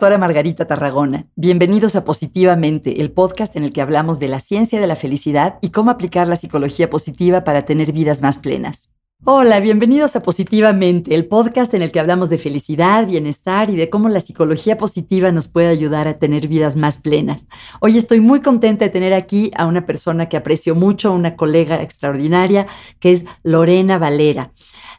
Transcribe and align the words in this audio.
Doctora 0.00 0.16
Margarita 0.16 0.66
Tarragona. 0.66 1.26
Bienvenidos 1.36 1.94
a 1.94 2.06
Positivamente, 2.06 3.02
el 3.02 3.12
podcast 3.12 3.54
en 3.56 3.64
el 3.64 3.72
que 3.74 3.82
hablamos 3.82 4.18
de 4.18 4.28
la 4.28 4.40
ciencia 4.40 4.80
de 4.80 4.86
la 4.86 4.96
felicidad 4.96 5.58
y 5.60 5.72
cómo 5.72 5.90
aplicar 5.90 6.26
la 6.26 6.36
psicología 6.36 6.88
positiva 6.88 7.44
para 7.44 7.66
tener 7.66 7.92
vidas 7.92 8.22
más 8.22 8.38
plenas. 8.38 8.92
Hola, 9.24 9.60
bienvenidos 9.60 10.16
a 10.16 10.22
Positivamente, 10.22 11.14
el 11.14 11.26
podcast 11.26 11.74
en 11.74 11.82
el 11.82 11.92
que 11.92 12.00
hablamos 12.00 12.30
de 12.30 12.38
felicidad, 12.38 13.06
bienestar 13.06 13.68
y 13.68 13.76
de 13.76 13.90
cómo 13.90 14.08
la 14.08 14.20
psicología 14.20 14.78
positiva 14.78 15.32
nos 15.32 15.48
puede 15.48 15.68
ayudar 15.68 16.08
a 16.08 16.18
tener 16.18 16.48
vidas 16.48 16.76
más 16.76 16.96
plenas. 16.96 17.46
Hoy 17.80 17.98
estoy 17.98 18.20
muy 18.20 18.40
contenta 18.40 18.86
de 18.86 18.90
tener 18.90 19.12
aquí 19.12 19.50
a 19.54 19.66
una 19.66 19.84
persona 19.84 20.30
que 20.30 20.38
aprecio 20.38 20.74
mucho, 20.74 21.12
una 21.12 21.36
colega 21.36 21.82
extraordinaria, 21.82 22.66
que 23.00 23.10
es 23.10 23.26
Lorena 23.42 23.98
Valera. 23.98 24.50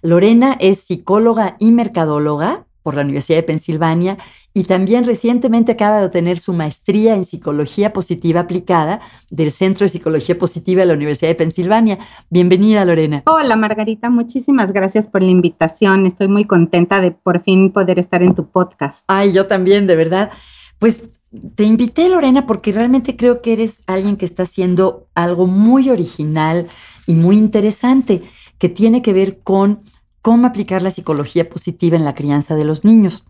Lorena 0.03 0.57
es 0.59 0.77
psicóloga 0.81 1.55
y 1.57 1.71
mercadóloga 1.71 2.67
por 2.83 2.95
la 2.95 3.01
Universidad 3.01 3.37
de 3.37 3.43
Pensilvania 3.43 4.17
y 4.53 4.63
también 4.63 5.05
recientemente 5.05 5.73
acaba 5.73 5.99
de 5.99 6.05
obtener 6.05 6.39
su 6.39 6.53
maestría 6.53 7.15
en 7.15 7.25
psicología 7.25 7.93
positiva 7.93 8.41
aplicada 8.41 9.01
del 9.29 9.51
Centro 9.51 9.85
de 9.85 9.89
Psicología 9.89 10.37
Positiva 10.37 10.81
de 10.81 10.87
la 10.87 10.93
Universidad 10.93 11.29
de 11.29 11.35
Pensilvania. 11.35 11.99
Bienvenida, 12.29 12.83
Lorena. 12.85 13.23
Hola, 13.25 13.55
Margarita. 13.55 14.09
Muchísimas 14.09 14.71
gracias 14.73 15.07
por 15.07 15.21
la 15.21 15.29
invitación. 15.29 16.05
Estoy 16.05 16.27
muy 16.27 16.45
contenta 16.45 17.01
de 17.01 17.11
por 17.11 17.43
fin 17.43 17.71
poder 17.71 17.99
estar 17.99 18.23
en 18.23 18.35
tu 18.35 18.49
podcast. 18.49 19.03
Ay, 19.07 19.31
yo 19.31 19.47
también, 19.47 19.87
de 19.87 19.95
verdad. 19.95 20.31
Pues 20.79 21.09
te 21.55 21.63
invité, 21.63 22.09
Lorena, 22.09 22.45
porque 22.45 22.73
realmente 22.73 23.15
creo 23.15 23.41
que 23.41 23.53
eres 23.53 23.83
alguien 23.87 24.17
que 24.17 24.25
está 24.25 24.43
haciendo 24.43 25.07
algo 25.15 25.47
muy 25.47 25.89
original 25.89 26.67
y 27.07 27.13
muy 27.13 27.37
interesante 27.37 28.21
que 28.57 28.67
tiene 28.67 29.01
que 29.01 29.13
ver 29.13 29.39
con 29.39 29.81
cómo 30.21 30.47
aplicar 30.47 30.81
la 30.81 30.91
psicología 30.91 31.49
positiva 31.49 31.97
en 31.97 32.05
la 32.05 32.15
crianza 32.15 32.55
de 32.55 32.65
los 32.65 32.85
niños. 32.85 33.25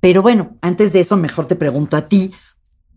Pero 0.00 0.22
bueno, 0.22 0.56
antes 0.60 0.92
de 0.92 1.00
eso, 1.00 1.16
mejor 1.16 1.46
te 1.46 1.56
pregunto 1.56 1.96
a 1.96 2.08
ti, 2.08 2.32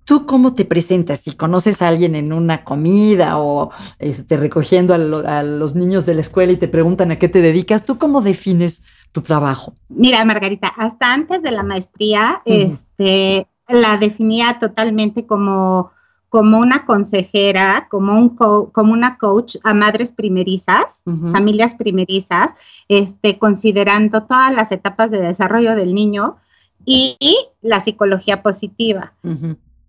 ¿tú 0.06 0.26
cómo 0.26 0.54
te 0.54 0.66
presentas? 0.66 1.22
Si 1.22 1.32
conoces 1.36 1.82
a 1.82 1.88
alguien 1.88 2.16
en 2.16 2.34
una 2.34 2.64
comida 2.64 3.40
o 3.40 3.72
este, 4.00 4.38
recogiendo 4.38 4.94
a, 4.94 5.44
los 5.44 5.76
niños 5.76 6.06
de 6.06 6.16
la 6.16 6.22
escuela 6.22 6.52
y 6.52 6.58
te 6.58 6.68
preguntan 6.68 7.12
a 7.12 7.18
qué 7.18 7.30
te 7.30 7.42
dedicas, 7.42 7.86
¿tú 7.86 7.98
cómo 7.98 8.22
defines 8.22 8.84
tu 9.12 9.22
trabajo? 9.22 9.74
Mira, 9.90 10.24
Margarita, 10.26 10.68
hasta 10.68 11.14
antes 11.14 11.42
de 11.42 11.52
la 11.52 11.64
maestría, 11.64 12.42
este, 12.46 13.48
la 13.68 13.98
definía 13.98 14.60
totalmente 14.60 15.26
como 15.26 15.92
como 16.32 16.60
una 16.60 16.86
consejera, 16.86 17.88
como, 17.92 18.18
un 18.18 18.30
como 18.38 18.94
una 18.94 19.18
coach 19.18 19.58
a 19.66 19.74
madres 19.74 20.14
primerizas, 20.14 21.02
familias 21.04 21.76
primerizas, 21.76 22.52
este, 22.88 23.38
considerando 23.38 24.24
todas 24.24 24.56
las 24.56 24.72
etapas 24.72 25.12
de 25.12 25.20
desarrollo 25.20 25.76
del 25.76 25.94
niño 25.94 26.38
y, 26.86 27.18
la 27.62 27.82
psicología 27.82 28.42
positiva. 28.42 29.12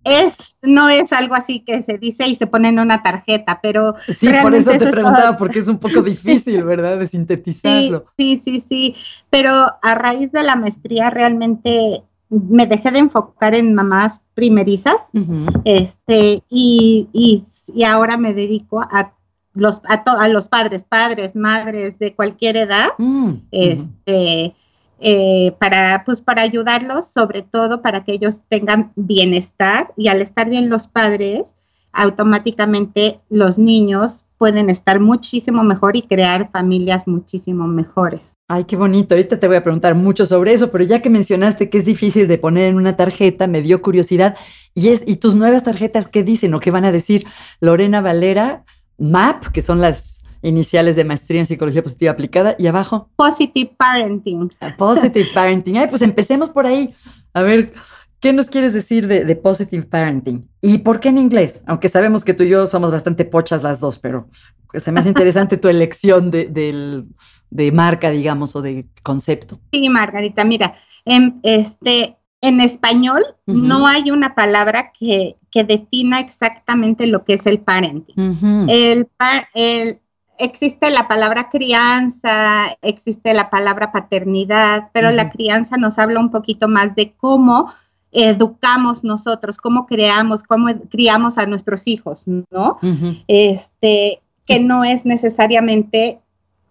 Es, 0.03 0.57
no 0.63 0.89
es 0.89 1.13
algo 1.13 1.37
así 1.37 1.61
que 1.61 1.81
se 1.83 1.97
dice 1.97 2.27
y 2.27 2.35
se 2.35 2.49
pone 2.49 2.71
en 2.71 2.81
una 2.81 3.05
tarjeta, 3.05 3.61
pero... 3.63 3.95
Sí, 4.09 4.29
por 4.43 4.53
eso 4.53 4.73
te 4.73 4.91
preguntaba, 4.91 5.37
porque 5.37 5.61
es 5.61 5.69
un 5.69 5.79
poco 5.79 6.03
difícil, 6.03 6.65
¿verdad? 6.65 6.99
De 6.99 7.07
sintetizarlo. 7.07 8.07
Sí, 8.19 8.43
sí, 8.45 8.59
sí, 8.59 8.65
sí, 8.69 8.97
pero 9.31 9.77
a 9.81 9.95
raíz 9.95 10.33
de 10.33 10.43
la 10.43 10.57
maestría 10.57 11.09
realmente 11.09 12.03
me 12.33 12.67
dejé 12.67 12.91
de 12.91 13.01
enfocar 13.01 13.55
en 13.55 13.75
mamás 13.75 14.21
primerizas, 14.35 14.97
este, 15.65 16.43
y, 16.49 17.09
y, 17.13 17.85
ahora 17.85 18.17
me 18.17 18.33
dedico 18.33 18.81
a 18.81 19.13
los, 19.55 19.83
a, 19.85 20.29
los 20.29 20.49
padres, 20.49 20.83
padres, 20.83 21.37
madres 21.37 21.99
de 21.99 22.15
cualquier 22.15 22.57
edad, 22.57 22.89
mm, 22.97 23.33
este, 23.51 24.55
eh, 25.01 25.53
para, 25.59 26.05
pues, 26.07 26.23
para 26.23 26.43
ayudarlos, 26.43 27.09
sobre 27.09 27.43
todo 27.43 27.83
para 27.83 28.03
que 28.05 28.13
ellos 28.13 28.41
tengan 28.49 28.93
bienestar, 28.97 29.93
y 29.97 30.09
al 30.09 30.23
estar 30.23 30.49
bien 30.49 30.71
los 30.71 30.87
padres, 30.87 31.55
automáticamente 31.93 33.21
los 33.29 33.59
niños 33.59 34.25
pueden 34.39 34.71
estar 34.71 35.01
muchísimo 35.01 35.63
mejor 35.63 35.97
y 35.97 36.03
crear 36.03 36.51
familias 36.51 37.07
muchísimo 37.07 37.67
mejores. 37.67 38.33
Ay, 38.55 38.65
qué 38.65 38.77
bonito. 38.77 39.15
Ahorita 39.15 39.41
te 39.41 39.49
voy 39.49 39.57
a 39.57 39.63
preguntar 39.63 39.95
mucho 39.95 40.27
sobre 40.27 40.53
eso, 40.53 40.71
pero 40.71 40.85
ya 40.85 41.01
que 41.01 41.09
mencionaste 41.09 41.71
que 41.71 41.79
es 41.79 41.87
difícil 41.87 42.29
de 42.29 42.37
poner 42.37 42.69
en 42.69 42.77
una 42.77 42.97
tarjeta, 42.97 43.47
me 43.47 43.63
dio 43.63 43.81
curiosidad. 43.81 44.37
¿Y, 44.75 44.89
es, 44.89 45.05
y 45.07 45.17
tus 45.17 45.35
nuevas 45.35 45.65
tarjetas 45.65 46.07
qué 46.07 46.23
dicen 46.23 46.53
o 46.53 46.61
qué 46.61 46.71
van 46.71 46.85
a 46.85 46.93
decir? 46.93 47.27
Lorena 47.61 48.03
Valera, 48.03 48.65
MAP, 48.99 49.47
que 49.47 49.63
son 49.63 49.81
las 49.81 50.25
iniciales 50.43 50.97
de 50.97 51.05
maestría 51.05 51.41
en 51.41 51.47
psicología 51.47 51.83
positiva 51.83 52.13
aplicada, 52.13 52.55
y 52.59 52.67
abajo. 52.67 53.09
Positive 53.17 53.75
Parenting. 53.79 54.53
Positive 54.77 55.31
Parenting. 55.33 55.79
Ay, 55.79 55.87
pues 55.89 56.03
empecemos 56.03 56.51
por 56.51 56.67
ahí. 56.67 56.95
A 57.33 57.41
ver, 57.41 57.73
¿qué 58.21 58.35
nos 58.35 58.51
quieres 58.51 58.75
decir 58.75 59.07
de, 59.07 59.25
de 59.25 59.35
Positive 59.35 59.87
Parenting? 59.87 60.47
¿Y 60.61 60.77
por 60.77 61.01
qué 61.01 61.09
en 61.09 61.17
inglés? 61.17 61.63
Aunque 61.65 61.89
sabemos 61.89 62.23
que 62.23 62.35
tú 62.35 62.43
y 62.43 62.51
yo 62.51 62.67
somos 62.67 62.93
bastante 62.93 63.25
pochas 63.25 63.63
las 63.63 63.81
dos, 63.81 63.99
pero 63.99 64.29
se 64.75 64.93
me 64.93 65.01
hace 65.01 65.09
interesante 65.09 65.57
tu 65.57 65.69
elección 65.71 66.31
de, 66.31 66.45
del 66.45 67.07
de 67.53 67.71
marca, 67.71 68.11
digamos, 68.11 68.57
o 68.57 68.63
de 68.63 68.87
concepto. 69.03 69.59
Sí, 69.73 69.89
Margarita, 69.89 70.45
mira, 70.45 70.75
en, 71.05 71.39
este, 71.43 72.17
en 72.41 72.61
español 72.61 73.23
no 73.47 73.87
hay 73.87 74.11
una 74.11 74.35
palabra 74.35 74.93
que, 74.99 75.37
que, 75.51 75.63
defina 75.63 76.19
exactamente 76.21 77.07
lo 77.07 77.25
que 77.25 77.35
es 77.35 77.47
el 77.47 77.61
parenting. 77.61 78.69
el, 78.69 79.07
el, 79.55 80.01
existe 80.39 80.91
la 80.91 81.09
palabra 81.09 81.51
crianza, 81.51 82.79
existe 82.81 83.35
la 83.35 83.51
palabra 83.51 83.93
paternidad, 83.93 84.89
pero 84.95 85.11
la 85.11 85.31
crianza 85.31 85.77
nos 85.77 85.99
habla 85.99 86.21
un 86.21 86.31
poquito 86.31 86.69
más 86.69 86.95
de 86.97 87.13
cómo 87.19 87.71
educamos 88.13 89.05
nosotros, 89.05 89.59
cómo 89.59 89.87
creamos, 89.87 90.43
cómo 90.43 90.69
criamos 90.91 91.37
a 91.37 91.45
nuestros 91.45 91.87
hijos, 91.87 92.25
¿no? 92.27 92.79
Este, 93.29 94.23
que 94.47 94.59
no 94.59 94.85
es 94.85 95.05
necesariamente 95.05 96.22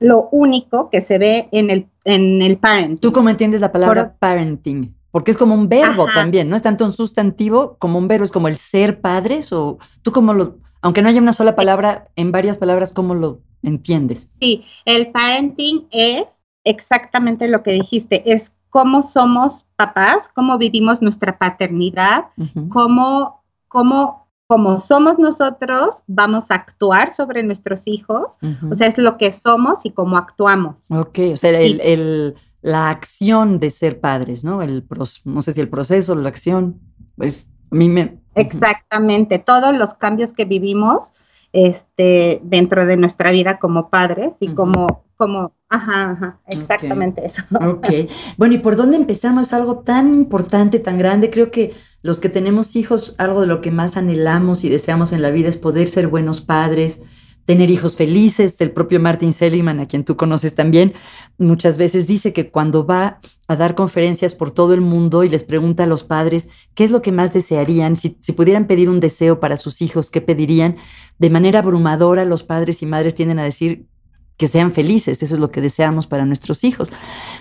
lo 0.02 0.28
único 0.32 0.90
que 0.90 1.02
se 1.02 1.18
ve 1.20 1.48
en 1.52 1.70
el, 1.70 1.88
en 2.04 2.42
el 2.42 2.58
parenting. 2.58 3.00
¿Tú 3.00 3.12
cómo 3.12 3.30
entiendes 3.30 3.62
la 3.62 3.72
palabra 3.72 4.16
parenting? 4.20 4.94
Porque 5.12 5.32
es 5.32 5.38
como 5.38 5.54
un 5.54 5.70
verbo 5.70 6.08
también, 6.14 6.50
¿no? 6.50 6.56
Es 6.56 6.62
tanto 6.64 6.86
un 6.86 6.94
sustantivo 6.94 7.78
como 7.78 8.00
un 8.00 8.08
verbo, 8.08 8.26
es 8.26 8.32
como 8.32 8.48
el 8.48 8.58
ser 8.58 9.00
padres 9.00 9.54
o 9.54 9.78
tú 10.02 10.12
cómo 10.12 10.34
lo, 10.34 10.58
aunque 10.82 11.02
no 11.02 11.10
haya 11.10 11.22
una 11.22 11.34
sola 11.34 11.56
palabra, 11.56 12.08
en 12.16 12.32
varias 12.32 12.58
palabras, 12.58 12.94
¿cómo 12.94 13.14
lo 13.14 13.42
entiendes? 13.62 14.32
Sí, 14.40 14.66
el 14.86 15.12
parenting 15.12 15.88
es 15.92 16.26
exactamente 16.64 17.48
lo 17.48 17.62
que 17.62 17.74
dijiste, 17.74 18.24
es 18.34 18.52
cómo 18.72 19.04
somos 19.04 19.66
papás, 19.76 20.30
cómo 20.34 20.58
vivimos 20.58 21.02
nuestra 21.02 21.38
paternidad, 21.38 22.26
cómo, 22.70 23.44
cómo 23.68 24.31
como 24.52 24.82
somos 24.82 25.18
nosotros, 25.18 26.04
vamos 26.08 26.52
a 26.52 26.56
actuar 26.56 27.16
sobre 27.16 27.42
nuestros 27.42 27.88
hijos, 27.88 28.34
o 28.70 28.76
sea, 28.76 28.88
es 28.88 28.98
lo 28.98 29.18
que 29.18 29.32
somos 29.32 29.86
y 29.86 29.92
cómo 29.92 30.18
actuamos. 30.18 30.76
Ok, 30.90 31.20
o 31.32 31.38
sea, 31.38 31.58
el, 31.58 32.36
la 32.62 32.90
acción 32.90 33.60
de 33.60 33.70
ser 33.70 34.02
padres, 34.02 34.44
¿no? 34.44 34.62
El, 34.62 34.86
no 35.24 35.42
sé 35.42 35.54
si 35.54 35.62
el 35.62 35.70
proceso, 35.70 36.16
la 36.16 36.28
acción, 36.28 36.82
pues 37.16 37.50
a 37.72 37.76
mí 37.76 37.88
me... 37.88 38.20
Exactamente, 38.36 39.40
todos 39.40 39.74
los 39.74 39.94
cambios 39.94 40.34
que 40.34 40.44
vivimos 40.44 41.14
este, 41.54 42.40
dentro 42.44 42.86
de 42.86 42.98
nuestra 42.98 43.32
vida 43.32 43.60
como 43.60 43.90
padres 43.90 44.32
y 44.40 44.50
como, 44.50 45.04
como, 45.18 45.54
ajá, 45.70 46.12
ajá, 46.12 46.40
exactamente 46.48 47.26
eso. 47.26 47.44
Ok, 47.60 47.88
bueno, 48.38 48.56
¿y 48.56 48.60
por 48.60 48.76
dónde 48.76 48.98
empezamos? 48.98 49.54
Algo 49.54 49.80
tan 49.80 50.16
importante, 50.16 50.80
tan 50.80 50.98
grande, 50.98 51.30
creo 51.30 51.52
que 51.52 51.74
los 52.02 52.20
que 52.20 52.30
tenemos 52.30 52.76
hijos, 52.76 53.16
algo 53.18 53.42
de 53.42 53.48
lo 53.48 53.62
que 53.62 53.72
más 53.72 53.98
anhelamos 53.98 54.64
y 54.64 54.70
deseamos 54.70 55.14
en 55.14 55.22
la 55.22 55.30
vida 55.30 55.50
es 55.50 55.58
poder 55.58 55.88
ser 55.88 56.08
buenos 56.08 56.42
padres, 56.42 57.04
tener 57.46 57.70
hijos 57.70 57.96
felices. 57.96 58.60
El 58.62 58.72
propio 58.72 59.00
Martin 59.00 59.34
Seligman, 59.34 59.80
a 59.80 59.88
quien 59.88 60.04
tú 60.04 60.16
conoces 60.16 60.56
también, 60.56 60.94
muchas 61.38 61.78
veces 61.78 62.08
dice 62.08 62.34
que 62.34 62.50
cuando 62.50 62.86
va 62.86 63.20
a 63.48 63.56
dar 63.56 63.76
conferencias 63.76 64.36
por 64.36 64.52
todo 64.52 64.74
el 64.74 64.82
mundo 64.82 65.24
y 65.24 65.30
les 65.30 65.44
pregunta 65.44 65.84
a 65.84 65.88
los 65.88 66.04
padres 66.04 66.50
qué 66.74 66.84
es 66.84 66.92
lo 66.92 67.02
que 67.02 67.12
más 67.12 67.34
desearían, 67.34 67.96
si, 67.96 68.10
pudieran 68.34 68.68
pedir 68.68 68.90
un 68.90 69.00
deseo 69.00 69.40
para 69.40 69.58
sus 69.58 69.82
hijos, 69.82 70.10
¿qué 70.10 70.22
pedirían? 70.22 70.78
De 71.20 71.30
manera 71.30 71.60
abrumadora, 71.60 72.26
los 72.26 72.44
padres 72.44 72.82
y 72.82 72.86
madres 72.86 73.16
tienden 73.16 73.40
a 73.40 73.44
decir 73.44 73.88
que 74.38 74.48
sean 74.48 74.72
felices, 74.72 75.22
eso 75.22 75.36
es 75.36 75.40
lo 75.40 75.52
que 75.52 75.62
deseamos 75.62 76.08
para 76.08 76.26
nuestros 76.26 76.64
hijos. 76.64 76.92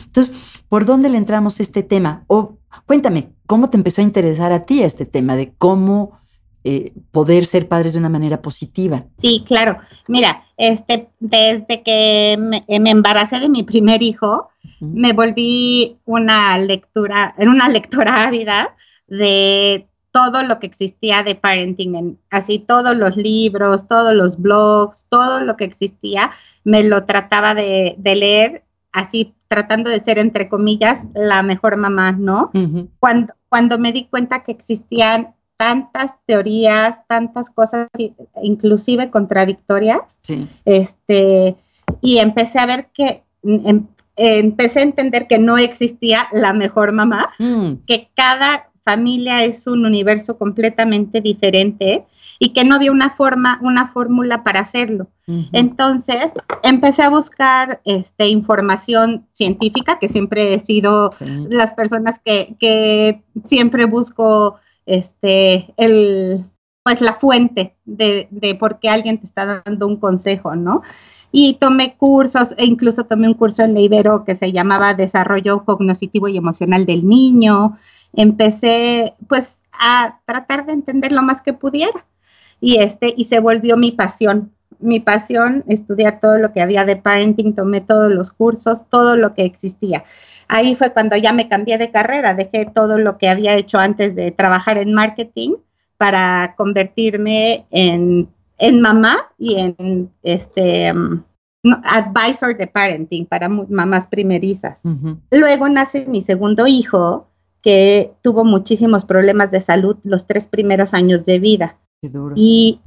Entonces, 0.05 0.63
¿por 0.69 0.85
dónde 0.85 1.09
le 1.09 1.17
entramos 1.17 1.61
este 1.61 1.83
tema? 1.83 2.25
O 2.27 2.59
cuéntame, 2.85 3.33
¿cómo 3.47 3.71
te 3.71 3.79
empezó 3.79 4.03
a 4.03 4.05
interesar 4.05 4.53
a 4.53 4.67
ti 4.67 4.83
este 4.83 5.07
tema 5.07 5.37
de 5.37 5.55
cómo 5.57 6.20
eh, 6.63 6.93
poder 7.11 7.47
ser 7.47 7.69
padres 7.69 7.95
de 7.95 8.01
una 8.01 8.11
manera 8.11 8.43
positiva? 8.43 9.05
Sí, 9.19 9.45
claro. 9.47 9.79
Mira, 10.09 10.45
este, 10.59 11.09
desde 11.19 11.83
que 11.83 12.37
me, 12.39 12.65
embaracé 12.69 13.41
de 13.41 13.49
mi 13.49 13.63
primer 13.63 14.03
hijo, 14.03 14.51
me 14.81 15.15
volví 15.15 15.97
una 16.05 16.59
lectura, 16.59 17.35
una 17.39 17.69
lectora 17.71 18.27
ávida 18.27 18.77
de 19.09 19.89
todo 20.13 20.43
lo 20.43 20.59
que 20.59 20.67
existía 20.67 21.23
de 21.23 21.35
parenting, 21.35 22.19
así 22.29 22.59
todos 22.59 22.95
los 22.95 23.17
libros, 23.17 23.89
todos 23.89 24.15
los 24.15 24.39
blogs, 24.39 25.07
todo 25.09 25.41
lo 25.41 25.57
que 25.57 25.65
existía, 25.65 26.31
me 26.65 26.85
lo 26.85 27.05
trataba 27.05 27.55
de, 27.55 27.97
leer 28.05 28.65
así 28.93 29.35
tratando 29.49 29.89
de 29.89 30.01
ser, 30.01 30.19
entre 30.19 30.51
comillas, 30.51 31.07
la 31.15 31.43
mejor 31.43 31.79
mamá, 31.79 32.13
¿no? 32.13 32.51
cuando, 32.99 33.33
cuando 33.49 33.79
me 33.79 33.93
di 33.93 34.07
cuenta 34.09 34.45
que 34.45 34.53
existían 34.53 35.35
tantas 35.61 36.13
teorías, 36.25 37.07
tantas 37.07 37.51
cosas, 37.51 37.89
inclusive 38.43 39.11
contradictorias, 39.11 40.01
este, 40.65 41.55
y 42.01 42.17
empecé 42.17 42.59
a 42.61 42.65
ver 42.65 42.89
que, 42.95 43.23
em, 43.43 43.87
empecé 44.17 44.79
a 44.79 44.85
entender 44.85 45.27
que 45.29 45.39
no 45.39 45.59
existía 45.59 46.29
la 46.33 46.55
mejor 46.55 46.93
mamá, 46.93 47.35
mm. 47.39 47.73
que 47.87 48.09
cada 48.17 48.71
familia 48.87 49.45
es 49.45 49.67
un 49.67 49.85
universo 49.85 50.39
completamente 50.39 51.21
diferente 51.21 52.07
y 52.39 52.55
que 52.55 52.65
no 52.65 52.77
había 52.77 52.91
una 52.91 53.11
forma, 53.11 53.59
una 53.61 53.89
fórmula 53.89 54.43
para 54.43 54.61
hacerlo. 54.61 55.09
Entonces, 55.53 56.33
empecé 56.63 57.03
a 57.03 57.11
buscar 57.11 57.83
este, 57.85 58.29
información 58.29 59.27
científica, 59.33 59.99
que 60.01 60.09
siempre 60.09 60.55
he 60.55 60.61
sido 60.61 61.11
las 61.51 61.75
personas 61.75 62.19
que, 62.25 62.57
que, 62.59 63.23
siempre 63.47 63.85
busco 63.85 64.57
este, 64.87 65.73
el, 65.77 66.45
pues 66.83 67.01
la 67.01 67.15
fuente 67.15 67.77
de, 67.85 68.29
de 68.31 68.55
por 68.55 68.81
qué 68.81 68.89
alguien 68.89 69.19
te 69.19 69.27
está 69.27 69.63
dando 69.65 69.87
un 69.87 69.97
consejo, 69.97 70.55
¿no? 70.57 70.83
y 71.33 71.55
tomé 71.55 71.97
cursos 71.97 72.55
e 72.57 72.65
incluso 72.67 73.05
tomé 73.05 73.29
un 73.29 73.35
curso 73.35 73.63
en 73.63 73.75
la 73.75 74.25
que 74.25 74.35
se 74.35 74.53
llamaba 74.53 74.95
Desarrollo 74.95 75.65
Cognitivo 75.65 76.29
y 76.29 76.37
Emocional 76.37 76.87
del 76.87 77.07
Niño. 77.07 77.79
Empecé 78.13 79.15
pues 79.29 79.57
a 79.73 80.21
tratar 80.27 80.67
de 80.67 80.73
entender 80.73 81.13
lo 81.13 81.23
más 81.23 81.43
que 81.43 81.53
pudiera 81.53 82.07
y 82.61 82.77
este 82.79 83.15
y 83.17 83.25
se 83.25 83.41
volvió 83.41 83.77
mi 83.77 83.93
pasión. 83.93 84.53
Mi 84.81 85.01
pasión 85.01 85.65
estudiar 85.69 86.21
todo 86.21 86.39
lo 86.39 86.53
que 86.53 86.61
había 86.61 86.85
de 86.85 86.97
parenting, 86.97 87.55
tomé 87.55 87.81
todos 87.81 88.13
los 88.13 88.31
cursos, 88.31 88.89
todo 88.91 89.17
lo 89.17 89.35
que 89.35 89.45
existía. 89.45 90.05
Ahí 90.49 90.75
fue 90.75 90.93
cuando 90.93 91.17
ya 91.17 91.33
me 91.33 91.49
cambié 91.49 91.79
de 91.79 91.91
carrera, 91.91 92.35
dejé 92.35 92.67
todo 92.67 92.99
lo 92.99 93.19
que 93.19 93.29
había 93.29 93.55
hecho 93.55 93.79
antes 93.79 94.15
de 94.15 94.31
trabajar 94.31 94.79
en 94.79 94.95
marketing 94.95 95.57
para 95.97 96.55
convertirme 96.57 97.67
en 97.71 98.29
en 98.61 98.81
mamá 98.81 99.33
y 99.39 99.57
en 99.59 100.13
este 100.23 100.93
mm, 100.93 101.25
advisor 101.83 102.57
de 102.57 102.67
parenting 102.67 103.27
para 103.27 103.49
mamás 103.49 104.07
primerizas. 104.07 104.83
Luego 105.31 105.69
nace 105.69 106.07
mi 106.07 106.23
segundo 106.23 106.67
hijo 106.67 107.29
que 107.63 108.13
tuvo 108.23 108.45
muchísimos 108.45 109.05
problemas 109.05 109.51
de 109.51 109.61
salud 109.61 109.97
los 110.05 110.27
tres 110.27 110.47
primeros 110.47 110.95
años 110.95 111.27
de 111.27 111.39
vida. 111.39 111.79
Y, 112.37 112.81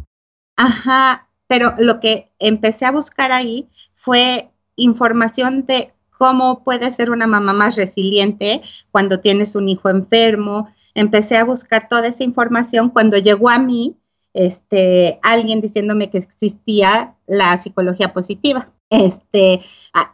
ajá, 0.55 1.27
pero 1.47 1.73
lo 1.77 1.99
que 1.99 2.31
empecé 2.39 2.85
a 2.85 2.91
buscar 2.91 3.31
ahí 3.31 3.67
fue 3.95 4.49
información 4.75 5.65
de 5.65 5.93
cómo 6.17 6.63
puede 6.63 6.91
ser 6.91 7.11
una 7.11 7.27
mamá 7.27 7.53
más 7.53 7.75
resiliente 7.75 8.61
cuando 8.91 9.19
tienes 9.19 9.55
un 9.55 9.69
hijo 9.69 9.89
enfermo. 9.89 10.69
Empecé 10.95 11.37
a 11.37 11.43
buscar 11.43 11.89
toda 11.89 12.07
esa 12.07 12.23
información 12.23 12.89
cuando 12.89 13.17
llegó 13.17 13.49
a 13.49 13.59
mí 13.59 13.97
este, 14.33 15.19
alguien 15.21 15.61
diciéndome 15.61 16.09
que 16.09 16.19
existía 16.19 17.15
la 17.27 17.57
psicología 17.57 18.13
positiva. 18.13 18.69
Este, 18.89 19.61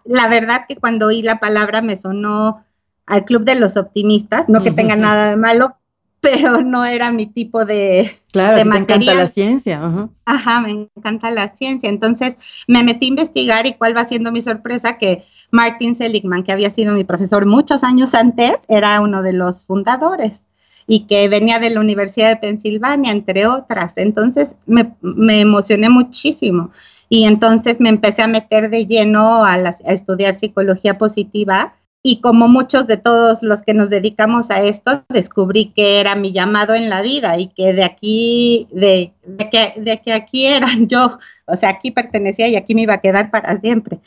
la 0.06 0.28
verdad 0.30 0.66
que 0.68 0.78
cuando 0.78 1.08
oí 1.08 1.22
la 1.22 1.40
palabra 1.40 1.82
me 1.82 1.98
sonó 1.98 2.64
al 3.06 3.26
club 3.26 3.44
de 3.44 3.56
los 3.56 3.76
optimistas, 3.76 4.48
no 4.48 4.62
que 4.62 4.72
tenga 4.72 4.96
nada 4.96 5.32
de 5.32 5.36
malo, 5.36 5.76
pero 6.22 6.62
no 6.62 6.86
era 6.86 7.12
mi 7.12 7.26
tipo 7.26 7.66
de 7.66 8.20
Claro, 8.32 8.64
me 8.66 8.78
encanta 8.78 9.14
la 9.14 9.26
ciencia. 9.26 9.82
Ajá. 10.26 10.62
me 10.62 10.88
encanta 10.96 11.32
la 11.32 11.56
ciencia. 11.56 11.90
Entonces 11.90 12.38
me 12.68 12.84
metí 12.84 13.06
a 13.06 13.10
investigar 13.10 13.66
y 13.66 13.74
cuál 13.74 13.96
va 13.96 14.08
siendo 14.08 14.32
mi 14.32 14.42
sorpresa 14.42 14.98
que 14.98 15.26
Martin 15.52 15.96
Seligman, 15.96 16.44
que 16.44 16.52
había 16.52 16.70
sido 16.70 16.94
mi 16.94 17.04
profesor 17.04 17.46
muchos 17.46 17.84
años 17.84 18.14
antes, 18.14 18.58
era 18.68 19.02
uno 19.02 19.24
de 19.24 19.34
los 19.34 19.66
fundadores 19.66 20.44
y 20.86 21.06
que 21.06 21.30
venía 21.30 21.60
de 21.60 21.70
la 21.70 21.80
Universidad 21.80 22.30
de 22.30 22.38
Pensilvania, 22.38 23.12
entre 23.12 23.46
otras. 23.48 23.94
Entonces 23.96 24.50
me, 24.66 24.92
emocioné 25.40 25.90
muchísimo 25.90 26.72
y 27.10 27.26
entonces 27.26 27.80
me 27.80 27.90
empecé 27.90 28.24
a 28.24 28.28
meter 28.28 28.70
de 28.70 28.86
lleno 28.86 29.46
a, 29.46 29.58
estudiar 29.86 30.36
psicología 30.36 30.98
positiva 30.98 31.74
y 32.02 32.22
como 32.22 32.48
muchos 32.48 32.88
de 32.88 32.98
todos 32.98 33.44
los 33.44 33.62
que 33.62 33.74
nos 33.74 33.90
dedicamos 33.90 34.50
a 34.50 34.62
esto, 34.62 35.04
descubrí 35.10 35.74
que 35.76 36.00
era 36.00 36.16
mi 36.16 36.32
llamado 36.32 36.74
en 36.74 36.90
la 36.90 37.02
vida 37.02 37.38
y 37.38 37.50
que 37.50 37.74
de 37.74 37.84
aquí, 37.84 38.68
de, 38.72 39.14
que, 39.52 39.74
de 39.78 40.02
que 40.02 40.14
aquí 40.14 40.46
era 40.46 40.68
yo, 40.88 41.20
o 41.46 41.58
sea, 41.58 41.70
aquí 41.70 41.92
pertenecía 41.92 42.48
y 42.48 42.56
aquí 42.56 42.74
me 42.76 42.84
iba 42.84 42.96
a 42.96 43.02
quedar 43.02 43.32
para 43.32 43.60
siempre. 43.60 44.00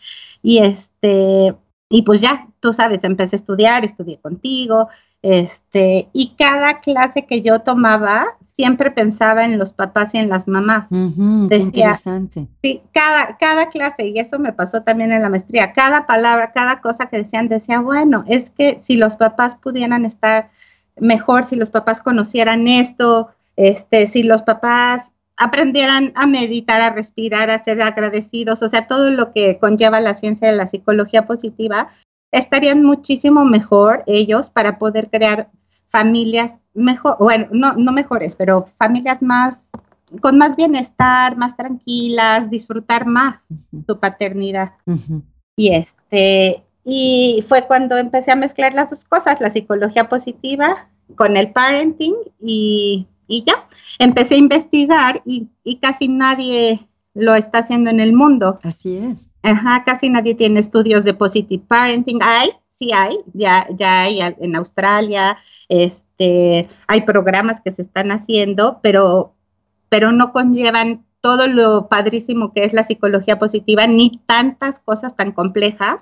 Y 0.42 0.58
este, 0.58 1.54
y 1.90 2.02
pues 2.02 2.22
ya, 2.22 2.48
tú 2.60 2.72
sabes, 2.72 3.04
empecé 3.04 3.36
a 3.36 3.40
estudiar, 3.40 3.84
estudié 3.84 4.18
contigo, 4.18 4.88
este, 5.20 6.08
y 6.14 6.34
cada 6.38 6.80
clase 6.80 7.26
que 7.26 7.42
yo 7.42 7.60
tomaba, 7.60 8.26
siempre 8.54 8.90
pensaba 8.90 9.44
en 9.44 9.58
los 9.58 9.72
papás 9.72 10.14
y 10.14 10.18
en 10.18 10.28
las 10.28 10.46
mamás. 10.46 10.90
interesante. 10.90 12.48
Sí, 12.62 12.82
cada, 12.92 13.36
cada 13.38 13.68
clase, 13.70 14.06
y 14.08 14.18
eso 14.18 14.38
me 14.38 14.52
pasó 14.52 14.82
también 14.82 15.12
en 15.12 15.22
la 15.22 15.30
maestría, 15.30 15.72
cada 15.72 16.06
palabra, 16.06 16.52
cada 16.52 16.80
cosa 16.80 17.06
que 17.06 17.18
decían, 17.18 17.48
decía, 17.48 17.80
bueno, 17.80 18.24
es 18.26 18.50
que 18.50 18.80
si 18.82 18.96
los 18.96 19.16
papás 19.16 19.56
pudieran 19.56 20.04
estar 20.04 20.50
mejor, 20.96 21.44
si 21.44 21.56
los 21.56 21.70
papás 21.70 22.00
conocieran 22.00 22.68
esto, 22.68 23.30
este, 23.56 24.06
si 24.06 24.22
los 24.22 24.42
papás 24.42 25.04
aprendieran 25.36 26.12
a 26.14 26.26
meditar, 26.26 26.82
a 26.82 26.90
respirar, 26.90 27.50
a 27.50 27.64
ser 27.64 27.80
agradecidos, 27.80 28.62
o 28.62 28.68
sea, 28.68 28.86
todo 28.86 29.10
lo 29.10 29.32
que 29.32 29.58
conlleva 29.58 30.00
la 30.00 30.14
ciencia 30.14 30.48
de 30.48 30.56
la 30.56 30.66
psicología 30.66 31.26
positiva, 31.26 31.88
estarían 32.32 32.82
muchísimo 32.82 33.44
mejor 33.44 34.04
ellos 34.06 34.50
para 34.50 34.78
poder 34.78 35.08
crear 35.10 35.50
familias 35.90 36.52
mejor, 36.74 37.16
bueno, 37.18 37.46
no, 37.52 37.74
no 37.74 37.92
mejores, 37.92 38.34
pero 38.34 38.68
familias 38.78 39.22
más, 39.22 39.56
con 40.20 40.38
más 40.38 40.56
bienestar, 40.56 41.36
más 41.36 41.56
tranquilas, 41.56 42.50
disfrutar 42.50 43.06
más 43.06 43.40
su 43.86 43.98
paternidad. 43.98 44.72
Y 45.56 45.74
este, 45.74 46.62
y 46.84 47.44
fue 47.48 47.66
cuando 47.66 47.96
empecé 47.96 48.32
a 48.32 48.36
mezclar 48.36 48.74
las 48.74 48.90
dos 48.90 49.04
cosas, 49.04 49.40
la 49.40 49.50
psicología 49.50 50.08
positiva 50.08 50.88
con 51.16 51.36
el 51.36 51.52
parenting 51.52 52.14
y, 52.40 53.06
y 53.26 53.44
ya, 53.44 53.66
empecé 53.98 54.34
a 54.34 54.38
investigar 54.38 55.22
y, 55.24 55.48
y 55.64 55.76
casi 55.76 56.08
nadie 56.08 56.86
lo 57.14 57.34
está 57.34 57.58
haciendo 57.58 57.90
en 57.90 58.00
el 58.00 58.12
mundo. 58.12 58.58
Así 58.62 58.96
es. 58.96 59.30
Ajá, 59.42 59.84
casi 59.84 60.08
nadie 60.08 60.34
tiene 60.34 60.60
estudios 60.60 61.04
de 61.04 61.14
positive 61.14 61.62
parenting. 61.68 62.18
Hay, 62.22 62.50
sí 62.74 62.90
hay, 62.92 63.18
ya, 63.34 63.66
ya 63.78 64.02
hay 64.02 64.20
en 64.20 64.56
Australia, 64.56 65.38
este, 66.18 66.68
hay 66.86 67.02
programas 67.02 67.60
que 67.62 67.72
se 67.72 67.82
están 67.82 68.10
haciendo, 68.10 68.80
pero, 68.82 69.34
pero 69.88 70.12
no 70.12 70.32
conllevan 70.32 71.04
todo 71.20 71.46
lo 71.46 71.88
padrísimo 71.88 72.52
que 72.52 72.64
es 72.64 72.72
la 72.72 72.86
psicología 72.86 73.38
positiva, 73.38 73.86
ni 73.86 74.20
tantas 74.26 74.80
cosas 74.80 75.16
tan 75.16 75.32
complejas 75.32 75.96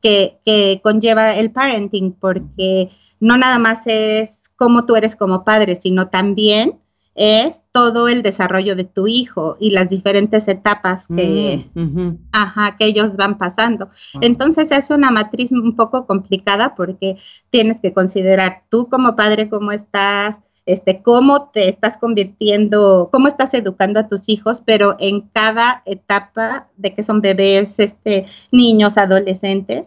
que, 0.00 0.38
que 0.44 0.80
conlleva 0.82 1.34
el 1.34 1.50
parenting, 1.50 2.12
porque 2.12 2.90
no 3.20 3.36
nada 3.36 3.58
más 3.58 3.82
es 3.86 4.30
cómo 4.56 4.84
tú 4.86 4.96
eres 4.96 5.16
como 5.16 5.44
padre, 5.44 5.76
sino 5.76 6.08
también 6.08 6.78
es 7.14 7.60
todo 7.72 8.08
el 8.08 8.22
desarrollo 8.22 8.74
de 8.76 8.84
tu 8.84 9.06
hijo 9.06 9.56
y 9.60 9.70
las 9.70 9.88
diferentes 9.88 10.48
etapas 10.48 11.06
que, 11.08 11.66
mm, 11.74 12.28
ajá, 12.32 12.76
que 12.78 12.86
ellos 12.86 13.16
van 13.16 13.38
pasando. 13.38 13.90
Entonces 14.20 14.72
es 14.72 14.90
una 14.90 15.10
matriz 15.10 15.52
un 15.52 15.76
poco 15.76 16.06
complicada 16.06 16.74
porque 16.74 17.16
tienes 17.50 17.78
que 17.80 17.92
considerar 17.92 18.62
tú 18.70 18.88
como 18.88 19.14
padre 19.16 19.48
cómo 19.48 19.72
estás, 19.72 20.36
este, 20.64 21.02
cómo 21.02 21.50
te 21.50 21.68
estás 21.68 21.96
convirtiendo, 21.96 23.10
cómo 23.12 23.28
estás 23.28 23.52
educando 23.54 24.00
a 24.00 24.08
tus 24.08 24.28
hijos, 24.28 24.62
pero 24.64 24.96
en 24.98 25.22
cada 25.32 25.82
etapa 25.84 26.68
de 26.76 26.94
que 26.94 27.02
son 27.02 27.20
bebés, 27.20 27.70
este, 27.78 28.26
niños, 28.52 28.96
adolescentes. 28.96 29.86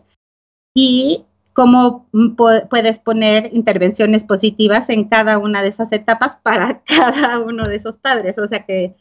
Y 0.76 1.24
cómo 1.56 2.10
puedes 2.70 3.00
poner 3.00 3.50
intervenciones 3.54 4.26
positivas 4.26 4.90
en 4.90 5.06
cada 5.06 5.38
una 5.38 5.64
de 5.64 5.70
esas 5.70 5.90
etapas 5.94 6.36
para 6.44 6.84
cada 6.86 7.40
uno 7.40 7.64
de 7.64 7.78
esos 7.78 7.96
padres. 7.96 8.38
O 8.38 8.48
sea 8.48 8.66
que, 8.66 8.94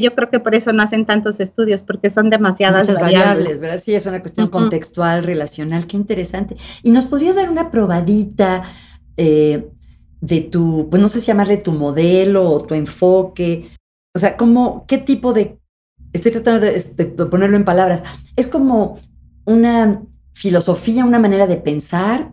yo 0.00 0.14
creo 0.16 0.28
que 0.28 0.40
por 0.40 0.56
eso 0.56 0.72
no 0.72 0.82
hacen 0.82 1.06
tantos 1.06 1.38
estudios, 1.38 1.82
porque 1.82 2.10
son 2.10 2.30
demasiadas 2.30 2.92
variables. 2.98 3.60
¿verdad? 3.60 3.78
Sí, 3.78 3.94
es 3.94 4.06
una 4.06 4.20
cuestión 4.20 4.48
contextual, 4.48 5.22
relacional, 5.22 5.86
qué 5.86 5.96
interesante. 5.96 6.56
¿Y 6.82 6.90
nos 6.90 7.06
podrías 7.06 7.36
dar 7.36 7.48
una 7.48 7.70
probadita 7.70 8.64
eh, 9.16 9.68
de 10.20 10.40
tu, 10.40 10.88
pues 10.90 11.00
no 11.00 11.08
sé 11.08 11.20
si 11.20 11.26
llamarle 11.26 11.58
tu 11.58 11.70
modelo 11.70 12.50
o 12.50 12.62
tu 12.62 12.74
enfoque? 12.74 13.68
O 14.16 14.18
sea, 14.18 14.36
¿cómo, 14.36 14.84
qué 14.88 14.98
tipo 14.98 15.32
de, 15.32 15.60
estoy 16.12 16.32
tratando 16.32 16.66
de 16.66 17.26
ponerlo 17.30 17.56
en 17.56 17.64
palabras, 17.64 18.02
es 18.34 18.48
como 18.48 18.98
una 19.44 20.02
filosofía, 20.32 21.04
una 21.04 21.18
manera 21.18 21.46
de 21.46 21.56
pensar 21.56 22.32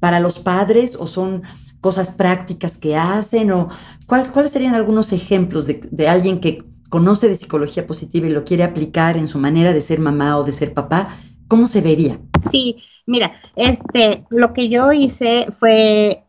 para 0.00 0.20
los 0.20 0.38
padres 0.38 0.96
o 0.96 1.06
son 1.06 1.42
cosas 1.80 2.10
prácticas 2.10 2.78
que 2.78 2.96
hacen 2.96 3.50
o 3.50 3.68
cuáles, 4.06 4.50
serían 4.50 4.74
algunos 4.74 5.12
ejemplos 5.12 5.66
de, 5.66 6.08
alguien 6.08 6.40
que 6.40 6.64
conoce 6.88 7.28
de 7.28 7.34
psicología 7.34 7.86
positiva 7.86 8.26
y 8.26 8.30
lo 8.30 8.44
quiere 8.44 8.62
aplicar 8.62 9.16
en 9.16 9.26
su 9.26 9.38
manera 9.38 9.72
de 9.72 9.80
ser 9.80 10.00
mamá 10.00 10.38
o 10.38 10.44
de 10.44 10.52
ser 10.52 10.72
papá? 10.72 11.16
¿Cómo 11.48 11.66
se 11.66 11.80
vería? 11.80 12.18
Sí, 12.50 12.76
mira, 13.06 13.32
este, 13.56 14.24
lo 14.30 14.52
que 14.52 14.68
yo 14.68 14.92
hice 14.92 15.48
fue 15.58 16.24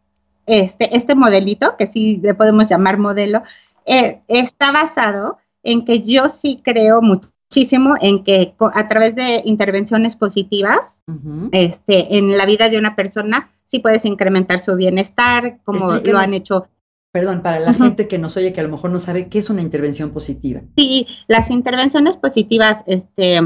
este, 0.46 0.96
este 0.96 1.16
modelito, 1.16 1.76
que 1.78 1.88
sí 1.88 2.20
le 2.22 2.34
podemos 2.34 2.70
llamar 2.70 2.98
modelo, 2.98 3.44
eh, 3.86 4.22
está 4.28 4.72
basado 4.72 5.38
en 5.64 5.86
que 5.86 6.04
yo 6.04 6.30
sí 6.30 6.62
creo 6.64 7.02
muchísimo 7.50 7.96
en 8.02 8.24
que 8.24 8.56
a 8.60 8.88
través 8.88 9.16
de 9.16 9.42
intervenciones 9.46 10.16
positivas, 10.16 10.98
este, 11.52 12.18
en 12.18 12.38
la 12.38 12.46
vida 12.46 12.70
de 12.70 12.78
una 12.78 12.96
persona, 12.96 13.52
sí 13.68 13.80
puedes 13.80 14.06
incrementar 14.06 14.60
su 14.62 14.76
bienestar, 14.76 15.60
como 15.64 15.94
lo 15.94 16.18
han 16.18 16.34
hecho. 16.34 16.68
Perdón, 17.12 17.42
para 17.42 17.60
la 17.60 17.74
gente 17.74 18.08
que 18.08 18.18
nos 18.18 18.36
oye 18.36 18.52
que 18.52 18.60
a 18.60 18.64
lo 18.64 18.70
mejor 18.70 18.92
no 18.92 19.00
sabe 19.00 19.30
qué 19.30 19.38
es 19.38 19.50
una 19.50 19.62
intervención 19.62 20.12
positiva. 20.12 20.62
Sí, 20.76 21.08
las 21.28 21.50
intervenciones 21.50 22.18
positivas 22.18 22.84
este, 22.88 23.40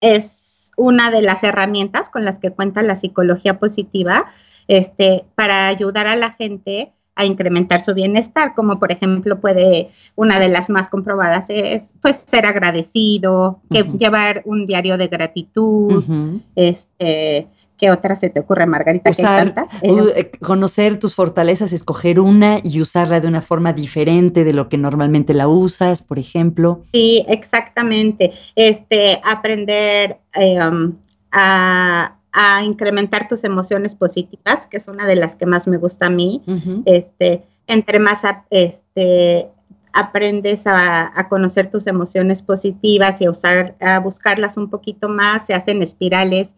es 0.00 0.70
una 0.76 1.10
de 1.10 1.22
las 1.22 1.42
herramientas 1.42 2.10
con 2.10 2.24
las 2.24 2.38
que 2.38 2.50
cuenta 2.50 2.82
la 2.82 2.96
psicología 2.96 3.58
positiva 3.58 4.26
este, 4.68 5.24
para 5.34 5.68
ayudar 5.68 6.06
a 6.06 6.16
la 6.16 6.32
gente 6.32 6.92
a 7.14 7.24
incrementar 7.24 7.84
su 7.84 7.94
bienestar, 7.94 8.54
como 8.54 8.78
por 8.78 8.92
ejemplo 8.92 9.40
puede, 9.40 9.90
una 10.16 10.40
de 10.40 10.48
las 10.48 10.70
más 10.70 10.88
comprobadas 10.88 11.44
es 11.48 11.82
pues 12.00 12.22
ser 12.30 12.46
agradecido, 12.46 13.60
que 13.70 13.82
llevar 13.82 14.42
un 14.44 14.66
diario 14.66 14.96
de 14.96 15.08
gratitud, 15.08 16.02
este, 16.56 17.48
¿Qué 17.82 17.90
otra 17.90 18.14
se 18.14 18.30
te 18.30 18.38
ocurre, 18.38 18.64
Margarita? 18.64 19.10
Usar, 19.10 19.54
eh, 19.82 20.30
conocer 20.40 21.00
tus 21.00 21.16
fortalezas, 21.16 21.72
escoger 21.72 22.20
una 22.20 22.58
y 22.62 22.80
usarla 22.80 23.18
de 23.18 23.26
una 23.26 23.42
forma 23.42 23.72
diferente 23.72 24.44
de 24.44 24.52
lo 24.52 24.68
que 24.68 24.78
normalmente 24.78 25.34
la 25.34 25.48
usas, 25.48 26.00
por 26.00 26.20
ejemplo. 26.20 26.84
Sí, 26.92 27.24
exactamente. 27.26 28.34
Este, 28.54 29.20
aprender 29.24 30.18
eh, 30.32 30.64
um, 30.64 30.94
a, 31.32 32.18
incrementar 32.64 33.28
tus 33.28 33.44
emociones 33.44 33.94
positivas, 33.94 34.66
que 34.66 34.78
es 34.78 34.88
una 34.88 35.06
de 35.06 35.16
las 35.16 35.36
que 35.36 35.46
más 35.46 35.66
me 35.66 35.76
gusta 35.76 36.06
a 36.06 36.10
mí. 36.10 36.42
Este, 36.86 37.44
entre 37.66 37.98
más 37.98 38.22
este, 38.50 39.48
aprendes 39.92 40.66
a, 40.66 41.18
a, 41.18 41.28
conocer 41.28 41.70
tus 41.70 41.86
emociones 41.86 42.42
positivas 42.42 43.20
y 43.20 43.26
a 43.26 43.30
usar, 43.30 43.76
a 43.80 44.00
buscarlas 44.00 44.56
un 44.56 44.70
poquito 44.70 45.08
más, 45.08 45.46
se 45.46 45.54
hacen 45.54 45.82
espirales 45.82 46.48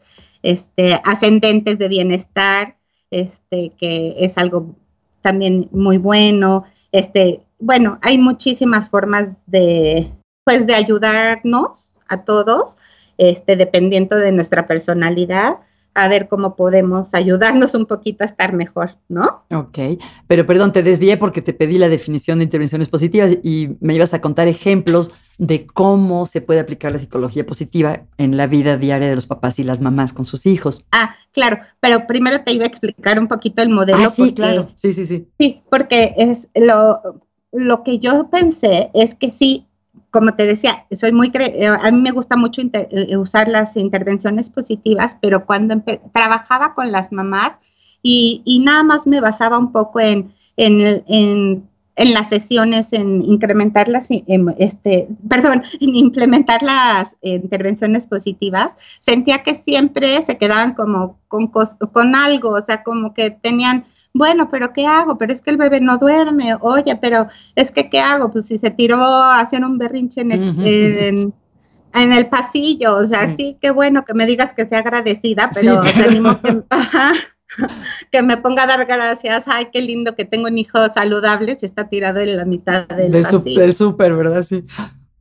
este, 0.44 1.00
ascendentes 1.04 1.78
de 1.78 1.88
bienestar, 1.88 2.76
este, 3.10 3.72
que 3.78 4.14
es 4.18 4.36
algo 4.36 4.76
también 5.22 5.68
muy 5.72 5.96
bueno. 5.96 6.64
Este, 6.92 7.40
bueno, 7.58 7.98
hay 8.02 8.18
muchísimas 8.18 8.88
formas 8.90 9.38
de, 9.46 10.12
pues, 10.44 10.66
de 10.66 10.74
ayudarnos 10.74 11.88
a 12.08 12.24
todos, 12.24 12.76
este, 13.18 13.56
dependiendo 13.56 14.16
de 14.16 14.32
nuestra 14.32 14.66
personalidad 14.66 15.56
a 15.94 16.08
ver 16.08 16.28
cómo 16.28 16.56
podemos 16.56 17.14
ayudarnos 17.14 17.74
un 17.74 17.86
poquito 17.86 18.24
a 18.24 18.26
estar 18.26 18.52
mejor, 18.52 18.96
¿no? 19.08 19.44
Ok, 19.52 19.78
pero 20.26 20.44
perdón, 20.44 20.72
te 20.72 20.82
desvié 20.82 21.16
porque 21.16 21.40
te 21.40 21.52
pedí 21.52 21.78
la 21.78 21.88
definición 21.88 22.38
de 22.38 22.44
intervenciones 22.44 22.88
positivas 22.88 23.38
y 23.42 23.76
me 23.80 23.94
ibas 23.94 24.12
a 24.12 24.20
contar 24.20 24.48
ejemplos 24.48 25.12
de 25.38 25.66
cómo 25.66 26.26
se 26.26 26.40
puede 26.40 26.60
aplicar 26.60 26.92
la 26.92 26.98
psicología 26.98 27.46
positiva 27.46 28.02
en 28.18 28.36
la 28.36 28.46
vida 28.46 28.76
diaria 28.76 29.08
de 29.08 29.14
los 29.14 29.26
papás 29.26 29.58
y 29.58 29.64
las 29.64 29.80
mamás 29.80 30.12
con 30.12 30.24
sus 30.24 30.46
hijos. 30.46 30.84
Ah, 30.90 31.14
claro, 31.32 31.58
pero 31.80 32.06
primero 32.06 32.42
te 32.42 32.52
iba 32.52 32.64
a 32.64 32.68
explicar 32.68 33.18
un 33.20 33.28
poquito 33.28 33.62
el 33.62 33.68
modelo. 33.68 33.98
Ah, 33.98 34.10
sí, 34.10 34.34
claro, 34.34 34.70
sí, 34.74 34.92
sí, 34.92 35.06
sí. 35.06 35.28
Sí, 35.38 35.62
porque 35.70 36.14
es 36.16 36.48
lo, 36.54 37.20
lo 37.52 37.84
que 37.84 38.00
yo 38.00 38.28
pensé 38.30 38.90
es 38.94 39.14
que 39.14 39.30
sí, 39.30 39.68
como 40.14 40.32
te 40.34 40.46
decía, 40.46 40.86
soy 40.96 41.10
muy 41.10 41.32
eh, 41.34 41.66
a 41.66 41.90
mí 41.90 42.00
me 42.00 42.12
gusta 42.12 42.36
mucho 42.36 42.62
eh, 42.62 43.16
usar 43.16 43.48
las 43.48 43.76
intervenciones 43.76 44.48
positivas, 44.48 45.16
pero 45.20 45.44
cuando 45.44 45.82
trabajaba 46.12 46.72
con 46.76 46.92
las 46.92 47.10
mamás 47.10 47.54
y, 48.00 48.62
nada 48.64 48.84
más 48.84 49.08
me 49.08 49.20
basaba 49.20 49.58
un 49.58 49.72
poco 49.72 49.98
en, 49.98 50.32
en, 50.56 51.64
las 51.96 52.28
sesiones, 52.28 52.92
en 52.92 53.22
incrementar 53.22 53.88
las, 53.88 54.06
este, 54.08 55.08
perdón, 55.28 55.64
en 55.80 55.96
implementar 55.96 56.62
las 56.62 57.16
intervenciones 57.22 58.06
positivas, 58.06 58.70
sentía 59.00 59.42
que 59.42 59.62
siempre 59.64 60.22
se 60.22 60.38
quedaban 60.38 60.74
como 60.74 61.18
con, 61.26 61.48
con 61.48 62.14
algo, 62.14 62.50
o 62.50 62.62
sea, 62.62 62.84
como 62.84 63.14
que 63.14 63.32
tenían 63.32 63.84
bueno, 64.14 64.48
pero 64.48 64.72
¿qué 64.72 64.86
hago? 64.86 65.18
Pero 65.18 65.32
es 65.32 65.42
que 65.42 65.50
el 65.50 65.56
bebé 65.56 65.80
no 65.80 65.98
duerme, 65.98 66.54
oye, 66.60 66.96
pero 66.96 67.26
es 67.56 67.72
que 67.72 67.90
¿qué 67.90 67.98
hago? 67.98 68.30
Pues 68.30 68.46
si 68.46 68.58
se 68.58 68.70
tiró 68.70 69.02
a 69.02 69.40
hacer 69.40 69.64
un 69.64 69.76
berrinche 69.76 70.20
en 70.20 70.30
el, 70.30 71.32
en, 71.92 72.12
el 72.12 72.26
pasillo, 72.28 72.96
o 72.96 73.04
sea, 73.04 73.34
sí. 73.36 73.58
qué 73.60 73.72
bueno 73.72 74.04
que 74.04 74.14
me 74.14 74.26
digas 74.26 74.52
que 74.52 74.66
sea 74.66 74.78
agradecida, 74.78 75.50
pero, 75.52 75.80
que, 78.12 78.22
me 78.22 78.36
ponga 78.36 78.62
a 78.62 78.66
dar 78.68 78.86
gracias, 78.86 79.44
ay, 79.46 79.66
qué 79.72 79.82
lindo 79.82 80.14
que 80.14 80.24
tengo 80.24 80.46
un 80.46 80.58
hijo 80.58 80.78
saludable, 80.92 81.58
si 81.58 81.66
está 81.66 81.88
tirado 81.88 82.20
en 82.20 82.36
la 82.36 82.44
mitad 82.44 82.86
del, 82.86 83.10
del 83.10 83.24
pasillo. 83.24 83.60
del 83.60 83.74
súper, 83.74 84.14
¿verdad? 84.14 84.42
Sí. 84.42 84.64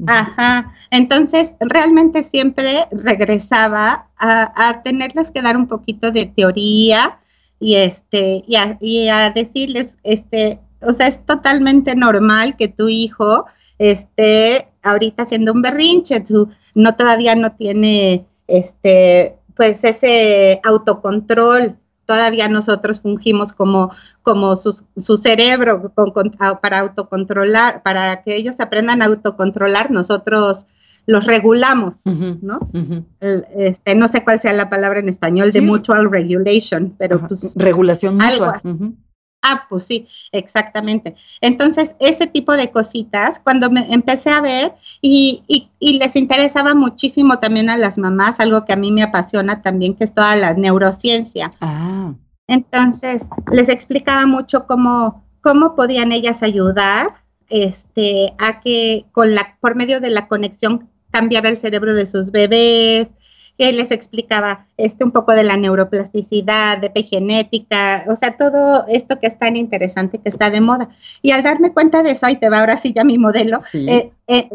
Ajá, 0.06 0.72
entonces 0.92 1.56
realmente 1.60 2.24
siempre 2.24 2.88
regresaba 2.92 4.10
a, 4.18 4.70
a 4.70 4.84
tenerles 4.84 5.32
que 5.32 5.42
dar 5.42 5.58
un 5.58 5.68
poquito 5.68 6.12
de 6.12 6.28
teoría, 6.28 7.18
y 7.64 7.76
este 7.76 8.44
y 8.46 8.56
a, 8.56 8.78
y 8.82 9.08
a, 9.08 9.32
decirles 9.32 9.98
este 10.04 10.60
o 10.82 10.94
sea 10.94 11.08
es 11.08 11.26
totalmente 11.26 11.96
normal 11.96 12.58
que 12.58 12.68
tu 12.68 12.90
hijo 12.90 13.46
esté 13.80 14.68
ahorita 14.84 15.24
haciendo 15.24 15.54
un 15.54 15.62
berrinche 15.62 16.20
tú 16.20 16.50
no 16.76 16.96
todavía 16.96 17.36
no 17.36 17.54
tiene 17.54 18.26
este 18.48 19.38
pues 19.56 19.84
ese 19.84 20.60
autocontrol. 20.64 21.78
Todavía 22.06 22.50
nosotros 22.50 23.00
fungimos 23.00 23.54
como 23.54 23.92
como 24.24 24.58
su, 24.58 24.84
su 25.02 25.18
cerebro 25.18 25.94
para 26.62 26.80
autocontrolar 26.80 27.82
para 27.82 28.24
que 28.24 28.36
ellos 28.36 28.56
aprendan 28.60 29.02
a 29.02 29.06
autocontrolar 29.06 29.90
nosotros 29.90 30.66
los 31.06 31.26
regulamos, 31.26 32.02
¿no? 32.42 32.60
este, 33.20 33.96
no 33.96 34.08
sé 34.08 34.24
cuál 34.24 34.42
sea 34.42 34.54
la 34.54 34.70
palabra 34.70 35.00
en 35.00 35.10
español 35.10 35.52
de 35.52 35.62
mutual 35.62 36.10
regulation, 36.10 36.96
pero 36.98 37.28
pues, 37.28 37.54
regulación 37.56 38.18
mutua. 38.18 38.62
Ah, 39.46 39.66
pues 39.70 39.84
sí, 39.84 40.08
exactamente. 40.32 41.16
Entonces, 41.42 41.94
ese 42.00 42.28
tipo 42.28 42.54
de 42.54 42.72
cositas, 42.72 43.42
cuando 43.44 43.70
me 43.70 43.94
empecé 43.94 44.30
a 44.30 44.40
ver 44.40 44.74
y, 45.02 45.44
y, 45.80 46.00
les 46.00 46.16
interesaba 46.16 46.74
muchísimo 46.74 47.40
también 47.40 47.70
a 47.70 47.76
las 47.76 47.98
mamás, 47.98 48.40
algo 48.40 48.64
que 48.64 48.72
a 48.72 48.78
mí 48.78 48.94
me 48.94 49.04
apasiona 49.04 49.62
también, 49.62 49.96
que 49.96 50.06
es 50.06 50.14
toda 50.14 50.38
la 50.38 50.54
neurociencia. 50.54 51.50
Ah. 51.60 52.14
Entonces, 52.48 53.26
les 53.52 53.68
explicaba 53.68 54.26
mucho 54.26 54.66
cómo, 54.66 55.26
cómo 55.42 55.76
podían 55.76 56.14
ellas 56.14 56.42
ayudar 56.42 57.16
este, 57.50 58.34
a 58.38 58.62
que 58.62 59.06
con 59.12 59.36
la, 59.36 59.58
por 59.60 59.76
medio 59.76 60.00
de 60.00 60.10
la 60.10 60.30
conexión 60.30 60.90
cambiar 61.14 61.46
el 61.46 61.60
cerebro 61.60 61.94
de 61.94 62.08
sus 62.08 62.32
bebés, 62.32 63.08
que 63.58 63.72
les 63.72 63.92
explicaba 63.92 64.66
este 64.78 65.04
un 65.04 65.12
poco 65.12 65.32
de 65.32 65.44
la 65.44 65.58
neuroplasticidad, 65.58 66.80
de 66.80 66.88
epigenética, 66.88 68.04
o 68.08 68.16
sea, 68.16 68.36
todo 68.36 68.86
esto 68.88 69.20
que 69.20 69.28
es 69.28 69.38
tan 69.38 69.56
interesante, 69.56 70.18
que 70.18 70.30
está 70.30 70.50
de 70.50 70.60
moda. 70.60 70.90
Y 71.22 71.32
al 71.32 71.44
darme 71.44 71.72
cuenta 71.72 72.02
de 72.02 72.12
eso, 72.12 72.26
ahí 72.26 72.38
te 72.38 72.50
va 72.50 72.62
ahora 72.62 72.78
sí 72.78 72.94
ya 72.94 73.04
mi 73.04 73.18
modelo, 73.18 73.60
eh, 73.74 74.12
eh, 74.28 74.50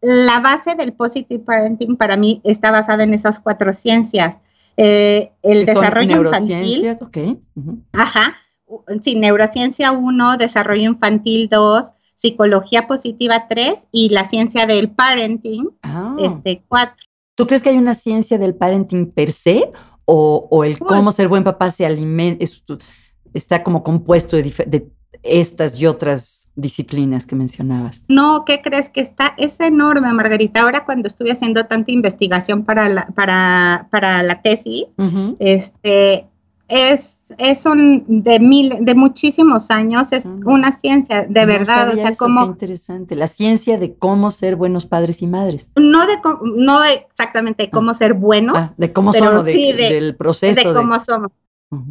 la 0.00 0.40
base 0.40 0.74
del 0.74 0.92
positive 0.92 1.42
parenting 1.42 1.96
para 1.96 2.16
mí 2.16 2.40
está 2.44 2.70
basada 2.70 3.02
en 3.02 3.14
esas 3.14 3.40
cuatro 3.40 3.72
ciencias. 3.74 4.36
Eh, 4.76 5.30
el 5.42 5.64
desarrollo 5.64 6.20
infantil. 6.20 6.96
Okay. 7.00 7.38
Ajá. 7.92 8.36
Sí, 9.02 9.14
neurociencia 9.14 9.92
1, 9.92 10.36
desarrollo 10.36 10.82
infantil 10.82 11.48
2, 11.48 11.84
psicología 12.24 12.86
positiva 12.86 13.46
3 13.48 13.78
y 13.92 14.08
la 14.08 14.30
ciencia 14.30 14.66
del 14.66 14.90
parenting 14.90 15.68
ah. 15.82 16.16
este, 16.18 16.64
4. 16.66 16.94
¿Tú 17.34 17.46
crees 17.46 17.60
que 17.60 17.68
hay 17.68 17.76
una 17.76 17.92
ciencia 17.92 18.38
del 18.38 18.54
parenting 18.54 19.12
per 19.12 19.30
se 19.30 19.70
o, 20.06 20.64
el 20.64 20.78
cómo 20.78 21.12
ser 21.12 21.28
buen 21.28 21.44
papá 21.44 21.70
se 21.70 21.84
alimenta, 21.84 22.44
está 23.34 23.62
como 23.62 23.82
compuesto 23.82 24.36
de, 24.36 24.90
estas 25.22 25.78
y 25.78 25.86
otras 25.86 26.50
disciplinas 26.54 27.26
que 27.26 27.36
mencionabas? 27.36 28.02
No, 28.08 28.44
¿qué 28.46 28.62
crees 28.62 28.88
que 28.88 29.02
está? 29.02 29.34
Es 29.36 29.60
enorme, 29.60 30.10
Margarita. 30.12 30.62
Ahora 30.62 30.86
cuando 30.86 31.08
estuve 31.08 31.32
haciendo 31.32 31.66
tanta 31.66 31.92
investigación 31.92 32.64
para 32.64 32.88
la, 32.88 33.06
para, 33.08 33.88
para 33.90 34.22
la 34.22 34.40
tesis, 34.40 34.86
este, 35.40 36.26
es 36.68 37.16
es 37.38 37.66
un 37.66 38.04
de 38.06 38.40
mil, 38.40 38.78
de 38.80 38.94
muchísimos 38.94 39.70
años, 39.70 40.12
es 40.12 40.26
ah. 40.26 40.30
una 40.44 40.72
ciencia, 40.78 41.24
de 41.28 41.46
verdad, 41.46 41.90
o 41.92 41.96
sea, 41.96 42.14
como 42.16 42.44
interesante, 42.44 43.16
la 43.16 43.26
ciencia 43.26 43.78
de 43.78 43.94
cómo 43.94 44.30
ser 44.30 44.56
buenos 44.56 44.86
padres 44.86 45.22
y 45.22 45.26
madres. 45.26 45.70
No 45.76 46.06
de 46.06 46.18
no 46.56 46.84
exactamente 46.84 47.64
de 47.64 47.70
cómo 47.70 47.92
ah. 47.92 47.94
ser 47.94 48.14
buenos, 48.14 48.56
ah, 48.56 48.72
de 48.76 48.92
cómo 48.92 49.12
son, 49.12 49.44
del 49.44 50.16
proceso 50.16 50.68
de 50.68 50.74
cómo 50.74 51.02
somos. 51.04 51.30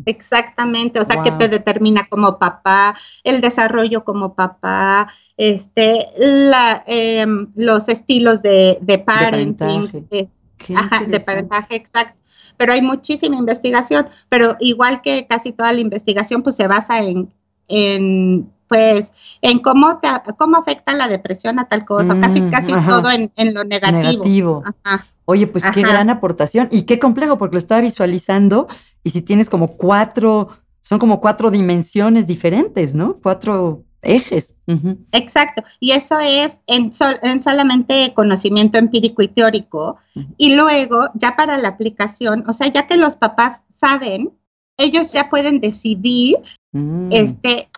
Exactamente, 0.06 1.00
o 1.02 1.06
sea, 1.06 1.24
que 1.24 1.32
te 1.32 1.50
determina 1.50 2.08
como 2.10 2.40
papá, 2.40 2.96
el 3.24 3.42
desarrollo 3.42 4.06
como 4.06 4.34
papá, 4.34 5.10
este, 5.36 6.08
la, 6.18 6.84
em, 6.88 7.52
los 7.56 7.90
estilos 7.90 8.42
de, 8.42 8.78
de 8.82 9.00
parenting, 9.00 10.08
de, 10.10 10.30
ajá, 10.74 11.06
de 11.06 11.20
parentaje, 11.20 11.76
exacto 11.76 12.23
pero 12.63 12.72
hay 12.72 12.82
muchísima 12.82 13.36
investigación, 13.36 14.08
pero 14.29 14.55
igual 14.62 15.01
que 15.01 15.27
casi 15.27 15.51
toda 15.51 15.74
la 15.74 15.82
investigación, 15.82 16.43
pues 16.43 16.55
se 16.55 16.65
basa 16.65 17.03
en, 17.03 17.29
en 17.67 18.50
pues, 18.70 19.12
en 19.41 19.60
cómo, 19.60 20.00
te, 20.00 20.08
cómo 20.38 20.55
afecta 20.55 20.93
la 20.93 21.10
depresión 21.10 21.60
a 21.60 21.67
tal 21.67 21.84
cosa, 21.84 22.17
casi, 22.22 22.39
mm, 22.39 22.51
casi 22.51 22.72
todo 22.88 23.12
en, 23.12 23.53
lo 23.53 23.65
negativo. 23.65 24.63
Oye, 25.25 25.46
pues 25.46 25.65
qué 25.74 25.82
gran 25.82 26.10
aportación 26.10 26.70
y 26.72 26.84
qué 26.84 27.00
complejo, 27.00 27.38
porque 27.38 27.55
lo 27.55 27.60
estaba 27.60 27.82
visualizando 27.82 28.70
y 29.03 29.10
si 29.10 29.22
tienes 29.22 29.50
como 29.50 29.75
cuatro, 29.75 30.48
son 30.79 31.00
como 31.00 31.20
cuatro 31.20 31.51
dimensiones 31.51 32.27
diferentes, 32.27 32.96
¿no? 32.96 33.17
Cuatro 33.22 33.84
ejes. 34.04 34.58
Exacto, 35.12 35.64
y 35.80 35.92
eso 35.92 36.20
es 36.20 36.58
en, 36.68 36.92
en, 37.22 37.42
solamente 37.42 38.14
conocimiento 38.14 38.78
empírico 38.78 39.22
y 39.22 39.28
teórico. 39.30 39.98
Y 40.38 40.56
luego, 40.56 41.10
ya 41.16 41.36
para 41.36 41.58
la 41.58 41.70
aplicación, 41.70 42.44
o 42.48 42.54
sea, 42.54 42.72
ya 42.72 42.88
que 42.88 42.98
los 42.98 43.16
papás 43.16 43.62
saben, 43.78 44.32
ellos 44.78 45.12
ya 45.12 45.30
pueden 45.30 45.60
decidir, 45.60 46.38
mm. 46.72 47.10
este, 47.12 47.70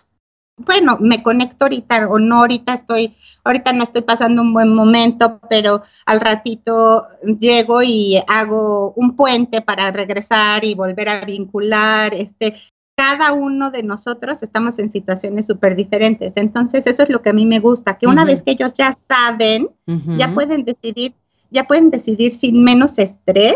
bueno, 0.57 0.97
me 1.01 1.21
conecto 1.21 1.65
ahorita 1.65 2.07
o 2.07 2.17
no, 2.17 2.39
ahorita 2.39 2.73
estoy, 2.73 3.15
ahorita 3.43 3.73
no 3.73 3.83
estoy 3.83 4.03
pasando 4.03 4.41
un 4.41 4.53
buen 4.53 4.73
momento, 4.73 5.39
pero 5.49 5.83
al 6.05 6.21
ratito 6.21 7.07
llego 7.39 7.83
y 7.83 8.21
hago 8.27 8.93
un 8.95 9.15
puente 9.15 9.61
para 9.61 9.91
regresar 9.91 10.63
y 10.63 10.73
volver 10.73 11.09
a 11.09 11.25
vincular, 11.25 12.13
este, 12.13 12.55
cada 12.95 13.33
uno 13.33 13.71
de 13.71 13.83
nosotros 13.83 14.41
estamos 14.41 14.79
en 14.79 14.89
situaciones 14.89 15.45
súper 15.45 15.75
diferentes. 15.75 16.31
Entonces, 16.35 16.87
eso 16.87 17.03
es 17.03 17.09
lo 17.09 17.21
que 17.21 17.29
a 17.29 17.33
mí 17.33 17.45
me 17.45 17.59
gusta, 17.59 17.97
que 17.97 18.07
una 18.07 18.23
vez 18.23 18.41
que 18.41 18.51
ellos 18.51 18.73
ya 18.73 18.93
saben, 18.93 19.69
ya 20.17 20.33
pueden 20.33 20.63
decidir, 20.63 21.13
ya 21.51 21.65
pueden 21.65 21.91
decidir 21.91 22.33
sin 22.33 22.63
menos 22.63 22.97
estrés 22.97 23.55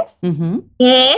qué, 0.78 1.16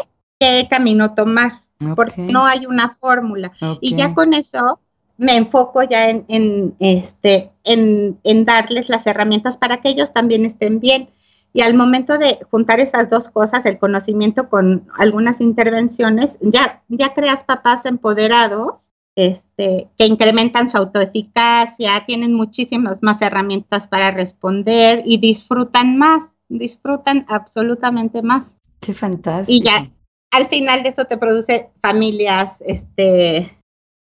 camino 0.70 1.14
tomar, 1.16 1.64
porque 1.96 2.22
no 2.22 2.46
hay 2.46 2.68
una 2.68 2.96
fórmula. 3.00 3.52
Y 3.82 3.96
ya 3.96 4.14
con 4.14 4.34
eso 4.34 4.80
me 5.18 5.36
enfoco 5.38 5.84
ya 5.84 6.10
en, 6.10 6.26
en 6.30 6.76
este, 6.80 7.52
en, 7.64 8.20
en 8.24 8.46
darles 8.46 8.90
las 8.90 9.06
herramientas 9.06 9.58
para 9.58 9.82
que 9.82 9.90
ellos 9.90 10.14
también 10.14 10.46
estén 10.46 10.80
bien. 10.80 11.10
Y 11.54 11.62
al 11.62 11.74
momento 11.74 12.18
de 12.18 12.40
juntar 12.50 12.80
esas 12.80 13.10
dos 13.10 13.30
cosas, 13.30 13.66
el 13.66 13.78
conocimiento 13.78 14.50
con 14.50 14.88
algunas 14.98 15.42
intervenciones, 15.42 16.38
ya, 16.42 16.82
ya 16.88 17.14
creas 17.14 17.44
papás 17.44 17.86
empoderados 17.86 18.90
este, 19.16 19.90
que 19.98 20.06
incrementan 20.06 20.70
su 20.70 20.78
autoeficacia, 20.78 22.06
tienen 22.06 22.34
muchísimas 22.34 23.04
más 23.04 23.22
herramientas 23.22 23.88
para 23.88 24.12
responder 24.12 25.04
y 25.06 25.18
disfrutan 25.18 25.98
más, 25.98 26.24
disfrutan 26.48 27.26
absolutamente 27.28 28.22
más. 28.22 28.46
Qué 28.80 28.94
fantástico. 28.94 29.52
Y 29.52 29.62
ya 29.62 29.92
al 30.32 30.48
final 30.48 30.82
de 30.84 30.90
eso 30.90 31.06
te 31.06 31.18
produce 31.18 31.70
familias, 31.82 32.56
este, 32.62 33.58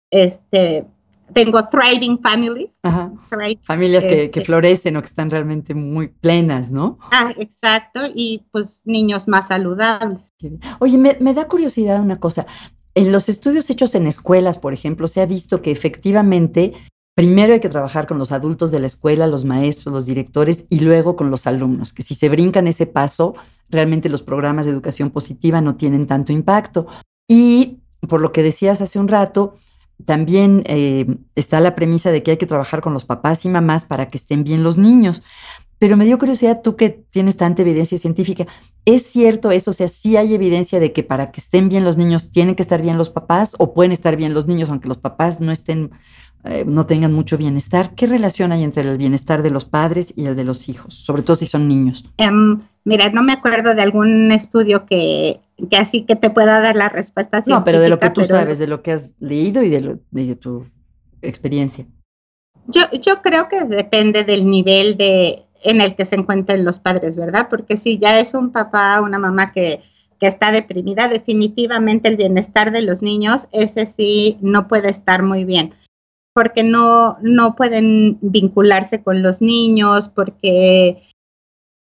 este, 0.09 0.85
tengo 1.33 1.67
thriving 1.69 2.19
families. 2.19 2.69
Familias 3.63 4.03
que, 4.03 4.29
que, 4.29 4.41
florecen 4.41 4.97
o 4.97 5.01
que 5.01 5.07
están 5.07 5.29
realmente 5.29 5.73
muy 5.73 6.07
plenas, 6.07 6.71
¿no? 6.71 6.99
Ah, 7.11 7.33
exacto, 7.37 8.01
y 8.13 8.43
pues 8.51 8.81
niños 8.85 9.27
más 9.27 9.47
saludables. 9.47 10.21
Oye, 10.79 10.97
me, 10.97 11.17
me 11.19 11.33
da 11.33 11.47
curiosidad 11.47 12.01
una 12.01 12.19
cosa. 12.19 12.45
En 12.93 13.11
los 13.11 13.29
estudios 13.29 13.69
hechos 13.69 13.95
en 13.95 14.07
escuelas, 14.07 14.57
por 14.57 14.73
ejemplo, 14.73 15.07
se 15.07 15.21
ha 15.21 15.25
visto 15.25 15.61
que 15.61 15.71
efectivamente 15.71 16.73
primero 17.15 17.53
hay 17.53 17.59
que 17.59 17.69
trabajar 17.69 18.07
con 18.07 18.17
los 18.17 18.31
adultos 18.31 18.71
de 18.71 18.79
la 18.79 18.87
escuela, 18.87 19.27
los 19.27 19.45
maestros, 19.45 19.93
los 19.93 20.05
directores 20.05 20.65
y 20.69 20.79
luego 20.79 21.15
con 21.15 21.29
los 21.29 21.47
alumnos, 21.47 21.93
que 21.93 22.03
si 22.03 22.15
se 22.15 22.29
brincan 22.29 22.67
ese 22.67 22.87
paso, 22.87 23.35
realmente 23.69 24.09
los 24.09 24.23
programas 24.23 24.65
de 24.65 24.71
educación 24.71 25.11
positiva 25.11 25.61
no 25.61 25.75
tienen 25.75 26.07
tanto 26.07 26.33
impacto. 26.33 26.87
Y 27.27 27.79
por 28.07 28.21
lo 28.21 28.31
que 28.31 28.43
decías 28.43 28.81
hace 28.81 28.99
un 28.99 29.07
rato, 29.07 29.55
también 30.05 30.63
eh, 30.65 31.05
está 31.35 31.59
la 31.59 31.75
premisa 31.75 32.11
de 32.11 32.23
que 32.23 32.31
hay 32.31 32.37
que 32.37 32.45
trabajar 32.45 32.81
con 32.81 32.93
los 32.93 33.05
papás 33.05 33.45
y 33.45 33.49
mamás 33.49 33.83
para 33.83 34.09
que 34.09 34.17
estén 34.17 34.43
bien 34.43 34.63
los 34.63 34.77
niños. 34.77 35.23
Pero 35.81 35.97
me 35.97 36.05
dio 36.05 36.19
curiosidad, 36.19 36.61
tú 36.61 36.75
que 36.75 36.89
tienes 36.89 37.37
tanta 37.37 37.63
evidencia 37.63 37.97
científica, 37.97 38.45
¿es 38.85 39.01
cierto 39.03 39.49
eso? 39.49 39.71
O 39.71 39.73
sea, 39.73 39.87
¿sí 39.87 40.15
hay 40.15 40.35
evidencia 40.35 40.79
de 40.79 40.93
que 40.93 41.01
para 41.01 41.31
que 41.31 41.41
estén 41.41 41.69
bien 41.69 41.83
los 41.83 41.97
niños 41.97 42.31
tienen 42.31 42.53
que 42.53 42.61
estar 42.61 42.83
bien 42.83 42.99
los 42.99 43.09
papás 43.09 43.55
o 43.57 43.73
pueden 43.73 43.91
estar 43.91 44.15
bien 44.15 44.35
los 44.35 44.45
niños 44.45 44.69
aunque 44.69 44.87
los 44.87 44.99
papás 44.99 45.39
no 45.39 45.51
estén, 45.51 45.89
eh, 46.43 46.63
no 46.65 46.85
tengan 46.85 47.13
mucho 47.13 47.37
bienestar? 47.37 47.93
¿Qué 47.95 48.07
relación 48.07 48.51
hay 48.51 48.63
entre 48.63 48.83
el 48.83 48.97
bienestar 48.97 49.43
de 49.43 49.51
los 49.51 49.65
padres 49.65 50.13
y 50.15 50.25
el 50.25 50.35
de 50.35 50.43
los 50.43 50.69
hijos, 50.69 50.93
sobre 50.93 51.21
todo 51.21 51.35
si 51.35 51.47
son 51.47 51.67
niños? 51.67 52.05
Em, 52.17 52.61
mira, 52.83 53.09
no 53.09 53.23
me 53.23 53.33
acuerdo 53.33 53.75
de 53.75 53.81
algún 53.81 54.31
estudio 54.31 54.85
que 54.85 55.41
que 55.69 55.77
así 55.77 56.03
que 56.03 56.15
te 56.15 56.29
pueda 56.29 56.59
dar 56.59 56.75
la 56.75 56.89
respuesta. 56.89 57.43
No, 57.45 57.63
pero 57.63 57.79
de 57.79 57.89
lo 57.89 57.99
que 57.99 58.09
tú 58.09 58.23
sabes, 58.23 58.59
de 58.59 58.67
lo 58.67 58.81
que 58.81 58.91
has 58.91 59.15
leído 59.19 59.61
y 59.63 59.69
de, 59.69 59.99
de 60.09 60.35
tu 60.35 60.65
experiencia. 61.21 61.85
Yo, 62.67 62.83
yo 62.91 63.21
creo 63.21 63.49
que 63.49 63.63
depende 63.65 64.23
del 64.23 64.49
nivel 64.49 64.97
de 64.97 65.43
en 65.63 65.79
el 65.79 65.95
que 65.95 66.05
se 66.05 66.15
encuentren 66.15 66.65
los 66.65 66.79
padres, 66.79 67.15
¿verdad? 67.15 67.47
Porque 67.49 67.77
si 67.77 67.99
ya 67.99 68.19
es 68.19 68.33
un 68.33 68.51
papá, 68.51 68.99
una 69.01 69.19
mamá 69.19 69.51
que, 69.51 69.81
que 70.19 70.25
está 70.25 70.51
deprimida, 70.51 71.07
definitivamente 71.07 72.07
el 72.07 72.17
bienestar 72.17 72.71
de 72.71 72.81
los 72.81 73.03
niños, 73.03 73.47
ese 73.51 73.85
sí 73.85 74.37
no 74.41 74.67
puede 74.67 74.89
estar 74.89 75.21
muy 75.21 75.45
bien 75.45 75.75
porque 76.33 76.63
no, 76.63 77.17
no 77.21 77.55
pueden 77.55 78.17
vincularse 78.21 79.03
con 79.03 79.21
los 79.21 79.41
niños, 79.41 80.09
porque 80.09 81.03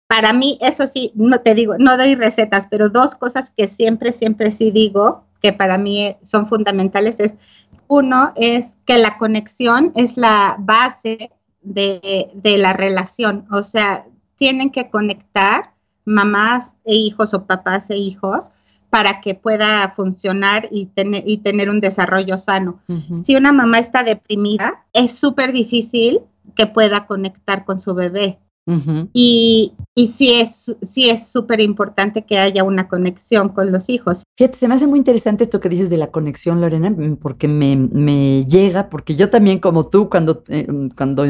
para 0.07 0.31
mí, 0.31 0.57
eso 0.61 0.87
sí, 0.87 1.11
no 1.15 1.41
te 1.41 1.53
digo, 1.53 1.77
no 1.77 1.97
doy 1.97 2.15
recetas, 2.15 2.67
pero 2.69 2.89
dos 2.89 3.15
cosas 3.15 3.51
que 3.55 3.67
siempre, 3.67 4.13
siempre 4.13 4.51
sí 4.51 4.71
digo 4.71 5.25
que 5.41 5.53
para 5.53 5.77
mí 5.77 6.15
son 6.23 6.47
fundamentales 6.47 7.19
es, 7.19 7.33
uno, 7.87 8.33
es 8.35 8.65
que 8.85 8.97
la 8.97 9.17
conexión 9.17 9.91
es 9.95 10.17
la 10.17 10.55
base 10.59 11.31
de, 11.61 12.31
la 12.43 12.73
relación, 12.73 13.45
o 13.51 13.63
sea, 13.63 14.05
tienen 14.37 14.71
que 14.71 14.89
conectar 14.89 15.73
mamás 16.05 16.73
e 16.85 16.95
hijos 16.95 17.33
o 17.33 17.45
papás 17.45 17.89
e 17.89 17.97
hijos 17.97 18.45
para 18.89 19.21
que 19.21 19.35
pueda 19.35 19.93
funcionar 19.95 20.67
y, 20.71 20.87
tener 20.87 21.23
y 21.25 21.39
tener 21.39 21.69
un 21.69 21.81
desarrollo 21.81 22.37
sano. 22.37 22.79
Si 23.23 23.35
una 23.35 23.51
mamá 23.51 23.79
está 23.79 24.03
deprimida, 24.03 24.85
es 24.93 25.13
súper 25.13 25.51
difícil 25.51 26.21
que 26.55 26.67
pueda 26.67 27.05
conectar 27.05 27.65
con 27.65 27.79
su 27.81 27.93
bebé. 27.93 28.39
Y, 29.13 29.73
y 29.95 30.07
sí 30.09 30.33
es 30.33 30.75
sí 30.91 31.09
es 31.09 31.29
súper 31.29 31.61
importante 31.61 32.25
que 32.25 32.37
haya 32.37 32.65
una 32.65 32.89
conexión 32.89 33.49
con 33.49 33.71
los 33.71 33.87
hijos. 33.87 34.23
Fíjate, 34.37 34.57
se 34.57 34.67
me 34.67 34.75
hace 34.75 34.87
muy 34.87 34.99
interesante 34.99 35.45
esto 35.45 35.61
que 35.61 35.69
dices 35.69 35.89
de 35.89 35.95
la 35.95 36.11
conexión, 36.11 36.59
Lorena, 36.59 36.89
mm, 36.89 37.15
porque 37.15 37.47
me, 37.47 37.75
me 37.75 38.45
llega, 38.45 38.89
porque 38.89 39.15
yo 39.15 39.29
también 39.29 39.59
como 39.59 39.89
tú, 39.89 40.09
cuando, 40.09 40.43
eh, 40.49 40.67
cuando 40.97 41.23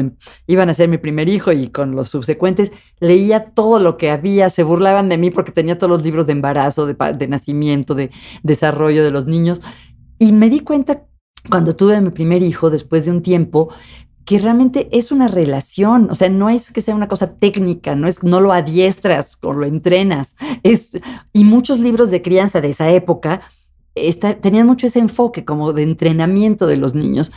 iban 0.48 0.68
a 0.68 0.74
ser 0.74 0.88
mi 0.88 0.98
primer 0.98 1.28
hijo 1.28 1.52
y 1.52 1.68
con 1.68 1.94
los 1.94 2.08
subsecuentes, 2.08 2.72
leía 2.98 3.44
todo 3.44 3.78
lo 3.78 3.96
que 3.96 4.10
había, 4.10 4.50
se 4.50 4.64
burlaban 4.64 5.08
de 5.08 5.18
mí 5.18 5.30
porque 5.30 5.52
tenía 5.52 5.78
todos 5.78 5.90
los 5.90 6.02
libros 6.02 6.26
de 6.26 6.32
embarazo, 6.32 6.86
de, 6.86 6.96
de 7.16 7.28
nacimiento, 7.28 7.94
de 7.94 8.10
desarrollo 8.42 9.04
de 9.04 9.12
los 9.12 9.26
niños, 9.26 9.60
y 10.18 10.32
me 10.32 10.50
di 10.50 10.60
cuenta 10.60 11.04
cuando 11.48 11.76
tuve 11.76 12.00
mi 12.00 12.10
primer 12.10 12.42
hijo, 12.42 12.68
después 12.68 13.04
de 13.04 13.12
un 13.12 13.22
tiempo, 13.22 13.72
que 14.28 14.38
realmente 14.38 14.90
es 14.92 15.10
una 15.10 15.26
relación, 15.26 16.10
o 16.10 16.14
sea, 16.14 16.28
no 16.28 16.50
es 16.50 16.70
que 16.70 16.82
sea 16.82 16.94
una 16.94 17.08
cosa 17.08 17.36
técnica, 17.36 17.96
no 17.96 18.06
es 18.06 18.22
no 18.22 18.42
lo 18.42 18.52
adiestras 18.52 19.38
o 19.40 19.54
lo 19.54 19.64
entrenas, 19.64 20.36
es 20.62 21.00
y 21.32 21.44
muchos 21.44 21.80
libros 21.80 22.10
de 22.10 22.20
crianza 22.20 22.60
de 22.60 22.68
esa 22.68 22.90
época 22.90 23.40
tenían 24.42 24.66
mucho 24.66 24.86
ese 24.86 24.98
enfoque 24.98 25.46
como 25.46 25.72
de 25.72 25.82
entrenamiento 25.82 26.66
de 26.66 26.76
los 26.76 26.94
niños 26.94 27.32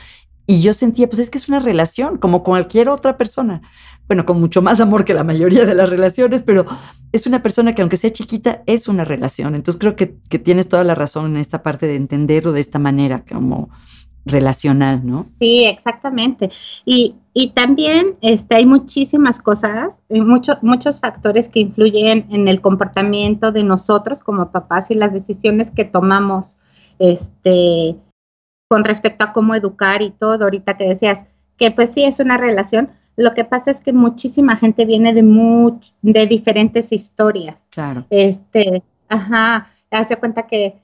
y 0.45 0.61
yo 0.61 0.73
sentía, 0.73 1.07
pues 1.07 1.19
es 1.19 1.29
que 1.29 1.37
es 1.37 1.47
una 1.47 1.59
relación, 1.59 2.17
como 2.17 2.43
cualquier 2.43 2.89
otra 2.89 3.17
persona. 3.17 3.61
Bueno, 4.09 4.25
con 4.25 4.41
mucho 4.41 4.61
más 4.61 4.81
amor 4.81 5.05
que 5.05 5.13
la 5.13 5.23
mayoría 5.23 5.65
de 5.65 5.75
las 5.75 5.89
relaciones, 5.89 6.41
pero 6.41 6.65
es 7.13 7.25
una 7.25 7.41
persona 7.41 7.73
que 7.73 7.83
aunque 7.83 7.95
sea 7.95 8.11
chiquita, 8.11 8.63
es 8.65 8.89
una 8.89 9.05
relación. 9.05 9.55
Entonces 9.55 9.79
creo 9.79 9.95
que, 9.95 10.17
que 10.27 10.39
tienes 10.39 10.67
toda 10.67 10.83
la 10.83 10.93
razón 10.93 11.27
en 11.27 11.37
esta 11.37 11.63
parte 11.63 11.87
de 11.87 11.95
entenderlo 11.95 12.51
de 12.51 12.59
esta 12.59 12.79
manera, 12.79 13.23
como 13.23 13.69
relacional, 14.25 15.05
¿no? 15.05 15.27
Sí, 15.39 15.65
exactamente. 15.65 16.51
Y, 16.85 17.15
y 17.33 17.49
también 17.49 18.15
este, 18.21 18.55
hay 18.55 18.65
muchísimas 18.65 19.39
cosas, 19.39 19.91
muchos 20.09 20.61
muchos 20.61 20.99
factores 20.99 21.49
que 21.49 21.61
influyen 21.61 22.27
en 22.29 22.47
el 22.47 22.61
comportamiento 22.61 23.51
de 23.51 23.63
nosotros 23.63 24.19
como 24.19 24.51
papás 24.51 24.91
y 24.91 24.95
las 24.95 25.13
decisiones 25.13 25.69
que 25.71 25.85
tomamos 25.85 26.55
este, 26.99 27.95
con 28.67 28.83
respecto 28.83 29.25
a 29.25 29.33
cómo 29.33 29.55
educar 29.55 30.01
y 30.01 30.11
todo. 30.11 30.43
Ahorita 30.43 30.77
que 30.77 30.89
decías 30.89 31.27
que 31.57 31.71
pues 31.71 31.91
sí 31.91 32.03
es 32.03 32.19
una 32.19 32.37
relación, 32.37 32.89
lo 33.15 33.33
que 33.33 33.43
pasa 33.43 33.71
es 33.71 33.79
que 33.81 33.93
muchísima 33.93 34.55
gente 34.55 34.85
viene 34.85 35.13
de 35.13 35.23
much, 35.23 35.89
de 36.01 36.27
diferentes 36.27 36.91
historias. 36.91 37.57
Claro. 37.69 38.05
Este, 38.09 38.83
ajá, 39.09 39.69
hace 39.89 40.17
cuenta 40.17 40.47
que 40.47 40.81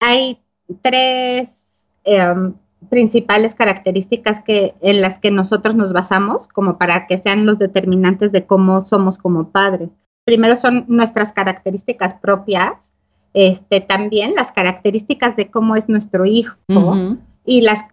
hay 0.00 0.38
tres 0.82 1.50
em, 2.04 2.54
principales 2.88 3.54
características 3.54 4.42
que, 4.42 4.74
en 4.80 5.00
las 5.00 5.18
que 5.18 5.30
nosotros 5.30 5.74
nos 5.74 5.92
basamos 5.92 6.48
como 6.48 6.78
para 6.78 7.06
que 7.06 7.18
sean 7.18 7.46
los 7.46 7.58
determinantes 7.58 8.32
de 8.32 8.46
cómo 8.46 8.84
somos 8.84 9.18
como 9.18 9.50
padres. 9.50 9.90
Primero 10.24 10.56
son 10.56 10.84
nuestras 10.88 11.32
características 11.32 12.14
propias, 12.14 12.72
este, 13.34 13.80
también 13.80 14.34
las 14.34 14.52
características 14.52 15.36
de 15.36 15.50
cómo 15.50 15.76
es 15.76 15.88
nuestro 15.88 16.24
hijo 16.24 16.56
y 17.44 17.60
las, 17.60 17.84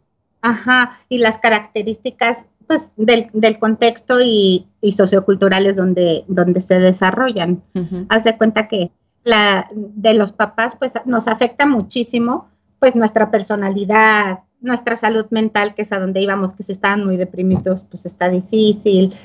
ajá, 0.41 1.00
y 1.10 1.19
las 1.19 1.38
características 1.39 2.39
pues, 2.65 2.89
del, 2.95 3.30
del 3.34 3.60
contexto 3.60 4.19
y, 4.21 4.67
y, 4.82 4.93
socioculturales 4.93 5.76
donde, 5.76 6.26
donde 6.28 6.62
se 6.62 6.80
desarrollan. 6.80 7.62
Haz 8.10 8.23
de 8.23 8.38
cuenta 8.38 8.67
que 8.67 8.91
la, 9.23 9.69
de 9.73 10.13
los 10.13 10.32
papás, 10.32 10.73
pues 10.78 10.91
nos 11.06 11.28
afecta 11.28 11.65
muchísimo, 11.65 12.47
pues 12.80 12.95
nuestra 12.95 13.30
personalidad, 13.32 14.39
nuestra 14.67 14.97
salud 14.97 15.25
mental, 15.32 15.73
que 15.73 15.82
es 15.82 15.91
a 15.91 15.99
donde 15.99 16.21
íbamos, 16.21 16.53
que 16.53 16.63
si 16.63 16.73
estaban 16.73 17.06
muy 17.06 17.17
deprimidos, 17.17 17.84
pues 17.89 18.06
está 18.06 18.30
difícil, 18.30 19.15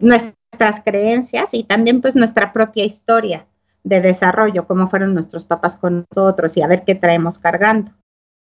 nuestras 0.00 0.82
creencias 0.84 1.54
y 1.54 1.64
también 1.64 2.02
pues 2.02 2.14
nuestra 2.14 2.52
propia 2.52 2.84
historia 2.84 3.46
de 3.84 4.00
desarrollo, 4.00 4.66
cómo 4.66 4.90
fueron 4.90 5.14
nuestros 5.14 5.44
papás 5.44 5.76
con 5.76 6.04
nosotros 6.10 6.56
y 6.56 6.62
a 6.62 6.66
ver 6.66 6.84
qué 6.84 6.94
traemos 6.94 7.38
cargando, 7.38 7.92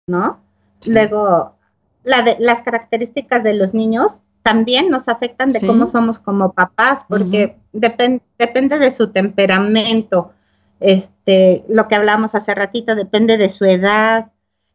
¿no? 0.07 0.39
Luego, 0.85 1.55
la 2.03 2.21
de, 2.21 2.37
las 2.39 2.61
características 2.61 3.43
de 3.43 3.53
los 3.53 3.73
niños 3.73 4.13
también 4.43 4.89
nos 4.89 5.07
afectan 5.07 5.49
de 5.49 5.65
cómo 5.65 5.87
somos 5.87 6.19
como 6.19 6.53
papás, 6.53 7.05
porque 7.07 7.57
depende 7.71 8.79
de 8.79 8.91
su 8.91 9.11
temperamento, 9.11 10.33
este, 10.79 11.63
lo 11.69 11.87
que 11.87 11.95
hablamos 11.95 12.33
hace 12.33 12.55
ratito, 12.55 12.95
depende 12.95 13.37
de 13.37 13.49
su 13.49 13.65
edad, 13.65 14.31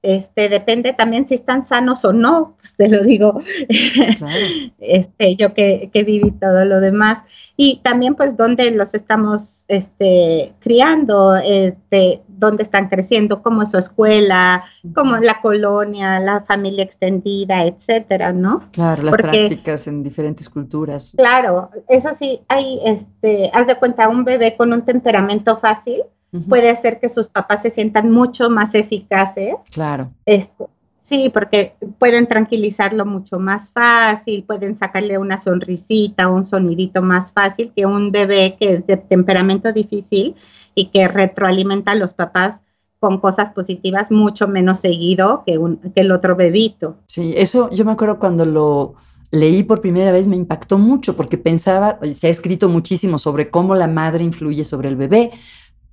este, 0.07 0.49
depende 0.49 0.93
también 0.93 1.27
si 1.27 1.35
están 1.35 1.65
sanos 1.65 2.05
o 2.05 2.13
no, 2.13 2.55
pues 2.59 2.75
te 2.77 2.89
lo 2.89 3.03
digo, 3.03 3.41
este, 4.79 5.35
yo 5.35 5.53
que, 5.53 5.91
que, 5.93 6.05
viví 6.05 6.31
todo 6.31 6.65
lo 6.65 6.79
demás. 6.79 7.25
Y 7.57 7.81
también 7.83 8.15
pues 8.15 8.37
dónde 8.37 8.71
los 8.71 8.95
estamos 8.95 9.65
este, 9.67 10.53
criando, 10.61 11.35
este, 11.35 12.23
dónde 12.29 12.63
están 12.63 12.89
creciendo, 12.89 13.43
cómo 13.43 13.63
es 13.63 13.73
su 13.73 13.79
escuela, 13.79 14.63
cómo 14.95 15.17
la 15.17 15.41
colonia, 15.41 16.21
la 16.21 16.43
familia 16.43 16.85
extendida, 16.85 17.65
etcétera, 17.65 18.33
¿no? 18.33 18.63
Claro, 18.71 19.03
las 19.03 19.17
prácticas 19.17 19.89
en 19.89 20.05
diferentes 20.05 20.49
culturas. 20.49 21.15
Claro, 21.17 21.71
eso 21.89 22.11
sí, 22.17 22.43
hay, 22.47 22.79
este, 22.85 23.51
haz 23.53 23.67
de 23.67 23.77
cuenta, 23.77 24.09
un 24.09 24.23
bebé 24.23 24.57
con 24.57 24.73
un 24.73 24.83
temperamento 24.83 25.59
fácil, 25.59 26.03
puede 26.49 26.71
hacer 26.71 27.01
que 27.01 27.09
sus 27.09 27.29
papás 27.29 27.63
se 27.63 27.71
sientan 27.71 28.11
mucho 28.11 28.51
más 28.51 28.75
eficaces. 28.75 29.55
Claro. 29.73 30.11
Este, 30.25 30.67
sí, 31.09 31.31
porque 31.33 31.75
pueden 31.99 32.27
tranquilizarlo 32.27 33.07
mucho 33.07 33.39
más 33.39 33.71
fácil, 33.71 34.45
pueden 34.45 34.77
sacarle 34.77 35.19
una 35.19 35.39
sonrisita, 35.39 36.29
un 36.29 36.45
sonidito 36.45 37.03
más 37.03 37.33
fácil 37.33 37.73
que 37.75 37.87
un 37.87 38.13
bebé 38.13 38.57
que 38.59 38.75
es 38.75 38.87
de 38.87 38.97
temperamento 38.97 39.73
difícil 39.73 40.35
y 40.75 40.87
que 40.87 41.09
retroalimenta 41.09 41.93
a 41.93 41.97
los 41.97 42.13
papás 42.13 42.61
con 42.99 43.19
cosas 43.19 43.51
positivas 43.51 44.11
mucho 44.11 44.49
menos 44.49 44.81
seguido 44.81 45.43
que, 45.47 45.59
un, 45.59 45.77
que 45.95 46.01
el 46.01 46.13
otro 46.13 46.35
bebito. 46.35 46.97
Sí, 47.07 47.35
eso 47.37 47.71
yo 47.71 47.85
me 47.85 47.93
acuerdo 47.93 48.19
cuando 48.19 48.47
lo 48.47 48.95
leí 49.31 49.63
por 49.63 49.81
primera 49.81 50.13
vez 50.13 50.27
me 50.27 50.37
impactó 50.37 50.79
mucho 50.79 51.17
porque 51.17 51.39
pensaba, 51.39 51.99
se 52.15 52.27
ha 52.27 52.31
escrito 52.31 52.69
muchísimo 52.69 53.19
sobre 53.19 53.51
cómo 53.51 53.75
la 53.75 53.89
madre 53.89 54.25
influye 54.25 54.65
sobre 54.65 54.89
el 54.89 54.97
bebé, 54.97 55.31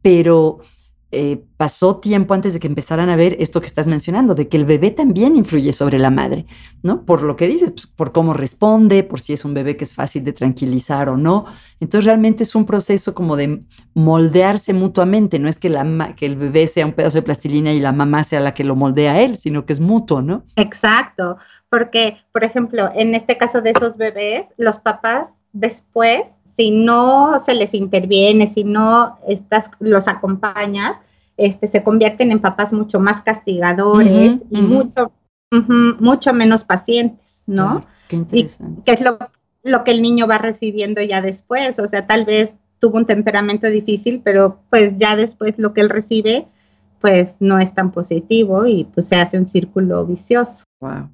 pero 0.04 0.60
eh, 1.16 1.44
pasó 1.58 1.98
tiempo 1.98 2.34
antes 2.34 2.54
de 2.54 2.60
que 2.60 2.66
empezaran 2.66 3.08
a 3.12 3.16
ver 3.16 3.38
esto 3.40 3.62
que 3.62 3.68
estás 3.68 3.86
mencionando, 3.86 4.34
de 4.34 4.48
que 4.50 4.58
el 4.58 4.66
bebé 4.66 4.90
también 4.90 5.36
influye 5.36 5.72
sobre 5.72 6.00
la 6.00 6.10
madre, 6.10 6.48
¿no? 6.82 7.06
Por 7.06 7.22
lo 7.22 7.36
que 7.36 7.48
dices, 7.48 7.72
pues, 7.72 7.86
por 7.86 8.12
cómo 8.12 8.34
responde, 8.34 9.04
por 9.04 9.20
si 9.20 9.32
es 9.34 9.46
un 9.46 9.54
bebé 9.54 9.78
que 9.78 9.84
es 9.84 9.94
fácil 9.94 10.24
de 10.24 10.34
tranquilizar 10.34 11.10
o 11.10 11.18
no. 11.18 11.46
Entonces 11.80 12.06
realmente 12.06 12.42
es 12.42 12.56
un 12.56 12.66
proceso 12.66 13.14
como 13.14 13.36
de 13.36 13.62
moldearse 13.94 14.74
mutuamente, 14.74 15.38
no 15.38 15.50
es 15.50 15.60
que, 15.60 15.70
la, 15.70 16.16
que 16.16 16.26
el 16.26 16.36
bebé 16.36 16.66
sea 16.66 16.88
un 16.88 16.94
pedazo 16.94 17.20
de 17.20 17.22
plastilina 17.22 17.72
y 17.74 17.80
la 17.80 17.92
mamá 17.92 18.24
sea 18.24 18.40
la 18.40 18.56
que 18.56 18.64
lo 18.64 18.76
moldea 18.76 19.14
a 19.14 19.22
él, 19.22 19.36
sino 19.36 19.68
que 19.68 19.74
es 19.74 19.80
mutuo, 19.80 20.24
¿no? 20.24 20.46
Exacto, 20.56 21.38
porque, 21.70 22.18
por 22.32 22.44
ejemplo, 22.44 22.90
en 22.96 23.14
este 23.14 23.38
caso 23.38 23.62
de 23.62 23.70
esos 23.70 23.98
bebés, 23.98 24.48
los 24.58 24.80
papás 24.80 25.28
después 25.52 26.24
si 26.56 26.72
no 26.72 27.42
se 27.46 27.54
les 27.54 27.74
interviene, 27.74 28.52
si 28.52 28.64
no 28.64 29.18
estás, 29.28 29.70
los 29.80 30.08
acompañas, 30.08 30.98
este, 31.38 31.68
se 31.68 31.84
convierten 31.84 32.32
en 32.32 32.40
papás 32.40 32.72
mucho 32.72 33.00
más 33.00 33.22
castigadores 33.22 34.38
y 34.50 34.62
mucho, 34.62 35.12
mucho 36.00 36.34
menos 36.34 36.64
pacientes, 36.64 37.42
¿no? 37.48 37.86
qué 38.08 38.18
interesante. 38.18 38.82
que 38.86 38.92
es 38.92 39.02
lo, 39.02 39.18
lo 39.64 39.84
que 39.84 39.92
el 39.92 40.02
niño 40.02 40.28
va 40.28 40.38
recibiendo 40.38 41.02
ya 41.02 41.22
después, 41.22 41.80
o 41.80 41.88
sea, 41.88 42.06
tal 42.06 42.26
vez 42.26 42.54
tuvo 42.80 42.98
un 42.98 43.06
temperamento 43.06 43.68
difícil, 43.68 44.22
pero 44.24 44.60
pues 44.70 44.98
ya 44.98 45.16
después 45.16 45.56
lo 45.58 45.74
que 45.74 45.82
él 45.82 45.90
recibe, 45.90 46.48
pues 47.00 47.36
no 47.40 47.58
es 47.60 47.74
tan 47.74 47.92
positivo 47.92 48.66
y 48.68 48.86
pues 48.86 49.08
se 49.08 49.16
hace 49.16 49.38
un 49.38 49.48
círculo 49.48 50.06
vicioso. 50.06 50.66
Wow. 50.82 51.10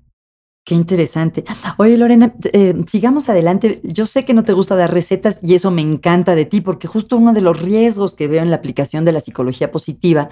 Qué 0.69 0.75
interesante. 0.75 1.45
Oye, 1.79 1.97
Lorena, 1.97 2.36
eh, 2.53 2.75
sigamos 2.86 3.27
adelante. 3.27 3.82
Yo 3.82 4.05
sé 4.05 4.23
que 4.23 4.36
no 4.36 4.43
te 4.43 4.53
gusta 4.53 4.75
dar 4.75 4.93
recetas 4.93 5.39
y 5.41 5.55
eso 5.55 5.71
me 5.71 5.82
encanta 5.82 6.36
de 6.36 6.45
ti, 6.45 6.62
porque 6.62 6.88
justo 6.88 7.17
uno 7.17 7.34
de 7.34 7.41
los 7.41 7.60
riesgos 7.60 8.13
que 8.13 8.27
veo 8.27 8.43
en 8.43 8.51
la 8.51 8.58
aplicación 8.58 9.03
de 9.03 9.12
la 9.12 9.19
psicología 9.19 9.71
positiva 9.71 10.29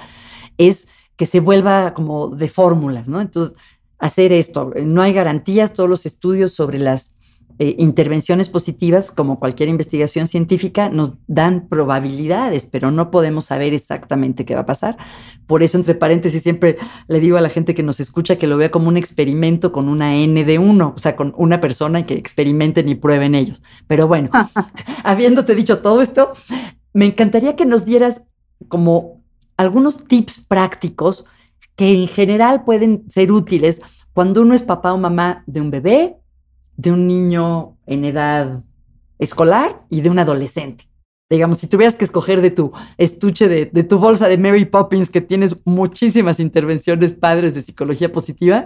es 0.60 0.89
que 1.15 1.26
se 1.26 1.39
vuelva 1.39 1.95
como 1.95 2.30
de 2.30 2.50
fórmulas, 2.50 3.10
¿no? 3.10 3.19
Entonces, 3.19 3.58
hacer 3.97 4.32
esto, 4.32 4.73
no 4.86 5.02
hay 5.02 5.12
garantías, 5.12 5.73
todos 5.73 5.89
los 5.89 6.06
estudios 6.06 6.52
sobre 6.52 6.78
las 6.78 7.16
eh, 7.60 7.76
intervenciones 7.80 8.50
positivas, 8.50 9.10
como 9.10 9.39
cualquier 9.39 9.67
investigación 9.70 10.28
científica, 10.28 10.89
nos 10.89 11.13
dan 11.26 11.67
probabilidades, 11.67 12.67
pero 12.67 12.91
no 12.91 13.10
podemos 13.10 13.46
saber 13.46 13.74
exactamente 13.74 14.46
qué 14.46 14.54
va 14.54 14.62
a 14.62 14.65
pasar. 14.67 14.96
Por 15.48 15.63
eso, 15.63 15.78
entre 15.78 15.96
paréntesis, 15.96 16.43
siempre 16.43 16.78
le 17.08 17.20
digo 17.20 17.36
a 17.36 17.41
la 17.41 17.50
gente 17.50 17.74
que 17.74 17.82
nos 17.82 18.00
escucha 18.00 18.38
que 18.38 18.46
lo 18.46 18.58
vea 18.58 18.70
como 18.70 18.89
un 18.89 18.98
experimento 18.98 19.72
con 19.72 19.89
una 19.89 20.15
N 20.15 20.43
de 20.43 20.60
uno, 20.60 20.93
o 20.96 21.00
sea, 21.00 21.15
con 21.15 21.34
una 21.36 21.60
persona 21.60 22.02
y 22.02 22.04
que 22.04 22.13
experimenten 22.13 22.89
y 22.89 22.96
prueben 22.96 23.34
ellos. 23.34 23.63
Pero 23.88 24.08
bueno, 24.08 24.30
habiéndote 25.04 25.56
dicho 25.56 25.80
todo 25.80 26.02
esto, 26.02 26.34
me 26.93 27.06
encantaría 27.06 27.56
que 27.56 27.65
nos 27.65 27.86
dieras 27.86 28.22
como 28.67 29.24
algunos 29.58 30.08
tips 30.08 30.46
prácticos 30.48 31.26
que 31.76 31.91
en 31.93 32.08
general 32.08 32.65
pueden 32.65 33.10
ser 33.10 33.32
útiles 33.32 33.82
cuando 34.13 34.41
uno 34.41 34.54
es 34.54 34.62
papá 34.62 34.93
o 34.93 34.98
mamá 34.98 35.43
de 35.48 35.62
un 35.62 35.72
bebé 35.72 36.17
de 36.77 36.91
un 36.91 37.07
niño 37.07 37.75
en 37.85 38.05
edad 38.05 38.63
escolar 39.19 39.83
y 39.89 40.01
de 40.01 40.09
un 40.09 40.19
adolescente. 40.19 40.85
Digamos, 41.29 41.57
si 41.57 41.67
tuvieras 41.67 41.95
que 41.95 42.05
escoger 42.05 42.41
de 42.41 42.51
tu 42.51 42.71
estuche, 42.97 43.49
de, 43.49 43.83
tu 43.83 43.99
bolsa 43.99 44.29
de 44.29 44.37
Mary 44.37 44.63
Poppins, 44.63 45.09
que 45.09 45.19
tienes 45.19 45.57
muchísimas 45.65 46.39
intervenciones 46.39 47.11
padres 47.11 47.53
de 47.53 47.61
psicología 47.61 48.11
positiva, 48.11 48.65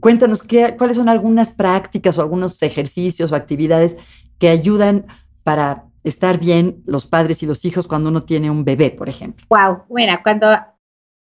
cuéntanos 0.00 0.42
qué, 0.42 0.76
cuáles 0.78 0.96
son 0.96 1.10
algunas 1.10 1.50
prácticas 1.50 2.16
o 2.16 2.22
algunos 2.22 2.62
ejercicios 2.62 3.32
o 3.32 3.36
actividades 3.36 3.96
que 4.38 4.48
ayudan 4.48 5.06
para 5.42 5.84
estar 6.04 6.38
bien 6.38 6.82
los 6.86 7.04
padres 7.06 7.42
y 7.42 7.46
los 7.46 7.64
hijos 7.64 7.86
cuando 7.86 8.08
uno 8.08 8.22
tiene 8.22 8.50
un 8.50 8.64
bebé, 8.64 8.90
por 8.90 9.10
ejemplo. 9.10 9.44
Wow, 9.50 9.82
mira, 9.90 10.22
cuando, 10.22 10.48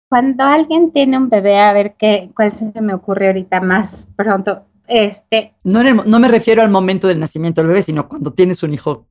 cuando 0.07 0.45
alguien 0.45 0.93
tiene 0.93 1.17
un 1.17 1.27
bebé, 1.27 1.59
a 1.59 1.73
ver 1.73 1.95
qué, 1.97 2.31
cuál 2.33 2.53
se 2.53 2.71
me 2.79 2.93
ocurre 2.93 3.27
ahorita 3.27 3.59
más 3.59 4.07
pronto. 4.15 4.63
Este, 4.87 5.53
no, 5.63 5.83
no 5.83 6.19
me 6.19 6.27
refiero 6.27 6.61
al 6.61 6.69
momento 6.69 7.07
del 7.07 7.19
nacimiento 7.19 7.61
del 7.61 7.67
bebé, 7.67 7.81
sino 7.81 8.07
cuando 8.07 8.31
tienes 8.31 8.63
un 8.63 8.73
hijo 8.73 9.05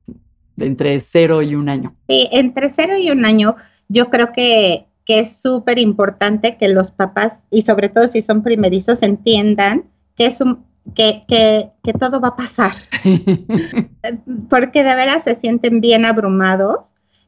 de 0.55 0.65
entre 0.65 0.99
cero 0.99 1.41
y 1.41 1.55
un 1.55 1.69
año. 1.69 1.95
Sí, 2.07 2.27
entre 2.31 2.71
cero 2.73 2.97
y 2.97 3.11
un 3.11 3.25
año, 3.25 3.55
yo 3.87 4.09
creo 4.09 4.33
que, 4.33 4.87
que 5.05 5.19
es 5.19 5.37
súper 5.37 5.79
importante 5.79 6.57
que 6.57 6.67
los 6.67 6.91
papás, 6.91 7.33
y 7.51 7.61
sobre 7.61 7.89
todo 7.89 8.07
si 8.07 8.21
son 8.21 8.43
primerizos, 8.43 9.03
entiendan 9.03 9.85
que 10.17 10.25
es 10.25 10.41
un, 10.41 10.65
que, 10.95 11.23
que, 11.27 11.69
que, 11.83 11.93
todo 11.93 12.19
va 12.19 12.29
a 12.29 12.35
pasar. 12.35 12.75
Porque 14.49 14.83
de 14.83 14.95
veras 14.95 15.23
se 15.23 15.35
sienten 15.35 15.79
bien 15.79 16.05
abrumados 16.05 16.79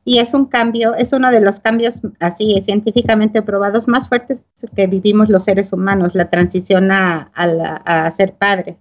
y 0.05 0.19
es 0.19 0.33
un 0.33 0.45
cambio, 0.45 0.95
es 0.95 1.13
uno 1.13 1.31
de 1.31 1.41
los 1.41 1.59
cambios 1.59 1.99
así 2.19 2.61
científicamente 2.63 3.41
probados 3.41 3.87
más 3.87 4.07
fuertes 4.07 4.39
que 4.75 4.87
vivimos 4.87 5.29
los 5.29 5.43
seres 5.43 5.71
humanos, 5.73 6.15
la 6.15 6.29
transición 6.29 6.91
a, 6.91 7.31
a, 7.33 8.11
ser 8.11 8.33
padres. 8.33 8.77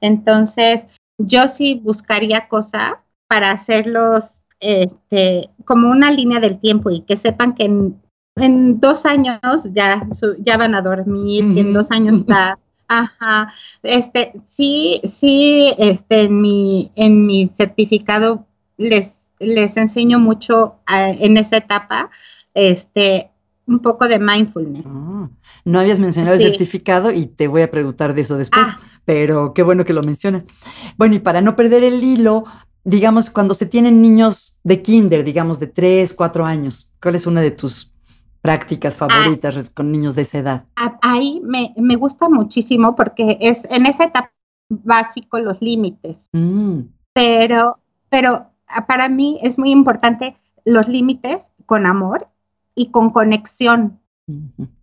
Entonces, 0.00 0.82
yo 1.18 1.48
sí 1.48 1.80
buscaría 1.82 2.48
cosas 2.48 2.92
para 3.26 3.50
hacerlos 3.50 4.44
este, 4.60 5.50
como 5.64 5.90
una 5.90 6.10
línea 6.12 6.40
del 6.40 6.60
tiempo 6.60 6.90
y 6.90 7.00
que 7.02 7.16
sepan 7.16 7.54
que 7.54 7.64
en, 7.64 8.80
dos 8.80 9.04
años 9.04 9.40
ya, 9.72 10.06
ya 10.38 10.56
van 10.56 10.74
a 10.76 10.82
dormir, 10.82 11.44
y 11.44 11.58
en 11.58 11.72
dos 11.72 11.90
años 11.90 12.18
está 12.18 12.56
Ajá, 12.88 13.52
este, 13.82 14.32
sí, 14.46 15.02
sí, 15.12 15.74
este, 15.76 16.22
en 16.22 16.40
mi, 16.40 16.90
en 16.96 17.26
mi 17.26 17.50
certificado 17.54 18.46
les 18.78 19.17
les 19.38 19.76
enseño 19.76 20.18
mucho 20.18 20.76
en 20.86 21.36
esa 21.36 21.58
etapa, 21.58 22.10
este, 22.54 23.30
un 23.66 23.80
poco 23.80 24.08
de 24.08 24.18
mindfulness. 24.18 24.84
Ah, 24.86 25.28
no 25.64 25.80
habías 25.80 26.00
mencionado 26.00 26.36
el 26.36 26.42
certificado 26.42 27.12
y 27.12 27.26
te 27.26 27.48
voy 27.48 27.62
a 27.62 27.70
preguntar 27.70 28.14
de 28.14 28.22
eso 28.22 28.36
después, 28.36 28.66
ah. 28.68 28.78
pero 29.04 29.52
qué 29.54 29.62
bueno 29.62 29.84
que 29.84 29.92
lo 29.92 30.02
mencionas. 30.02 30.44
Bueno, 30.96 31.14
y 31.14 31.18
para 31.20 31.40
no 31.40 31.54
perder 31.54 31.84
el 31.84 32.02
hilo, 32.02 32.44
digamos, 32.84 33.30
cuando 33.30 33.54
se 33.54 33.66
tienen 33.66 34.00
niños 34.00 34.60
de 34.64 34.82
kinder, 34.82 35.24
digamos, 35.24 35.60
de 35.60 35.66
3, 35.66 36.14
4 36.14 36.46
años, 36.46 36.90
¿cuál 37.00 37.14
es 37.14 37.26
una 37.26 37.42
de 37.42 37.50
tus 37.50 37.94
prácticas 38.40 38.96
favoritas 38.96 39.68
con 39.70 39.92
niños 39.92 40.14
de 40.14 40.22
esa 40.22 40.38
edad? 40.38 40.64
Ahí 41.02 41.40
me, 41.44 41.74
me, 41.76 41.96
gusta 41.96 42.28
muchísimo 42.28 42.96
porque 42.96 43.36
es 43.40 43.66
en 43.70 43.86
esa 43.86 44.04
etapa 44.04 44.32
básico 44.68 45.38
los 45.38 45.60
límites. 45.60 46.28
Mm. 46.32 46.80
Pero, 47.12 47.78
pero 48.08 48.46
para 48.86 49.08
mí 49.08 49.38
es 49.42 49.58
muy 49.58 49.70
importante 49.70 50.36
los 50.64 50.88
límites 50.88 51.42
con 51.66 51.86
amor 51.86 52.28
y 52.74 52.90
con 52.90 53.10
conexión. 53.10 54.00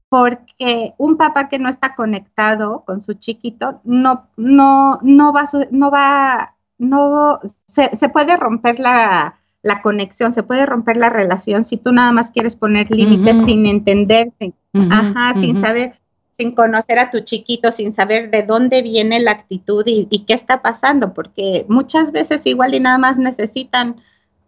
Porque 0.10 0.94
un 0.98 1.18
papá 1.18 1.50
que 1.50 1.60
no 1.60 1.70
está 1.70 1.96
conectado 1.96 2.84
con 2.86 3.02
su 3.02 3.14
chiquito 3.14 3.82
no, 3.84 4.28
no, 4.38 5.00
no 5.02 5.34
va, 5.34 5.50
no 5.72 5.92
va, 5.92 6.56
no, 6.78 7.40
se, 7.68 7.96
se 7.96 8.10
puede 8.10 8.38
romper 8.38 8.80
la, 8.80 9.36
la 9.66 9.82
conexión, 9.82 10.32
se 10.32 10.44
puede 10.44 10.68
romper 10.68 10.96
la 10.96 11.10
relación 11.10 11.66
si 11.66 11.78
tú 11.78 11.92
nada 11.92 12.12
más 12.12 12.30
quieres 12.30 12.56
poner 12.56 12.92
límites 12.92 13.36
sin 13.46 13.66
entenderse, 13.66 14.54
ajá, 14.92 15.34
sin 15.40 15.60
saber, 15.60 16.00
sin 16.36 16.52
conocer 16.52 17.00
a 17.00 17.12
tu 17.12 17.22
chiquito, 17.22 17.72
sin 17.72 17.94
saber 17.94 18.30
de 18.30 18.44
dónde 18.44 18.82
viene 18.82 19.22
la 19.22 19.32
actitud 19.32 19.86
y, 19.88 20.26
qué 20.26 20.34
está 20.34 20.62
pasando, 20.62 21.14
porque 21.14 21.66
muchas 21.70 22.12
veces 22.12 22.46
igual 22.46 22.76
y 22.76 22.82
nada 22.82 22.98
más 22.98 23.18
necesitan 23.18 23.96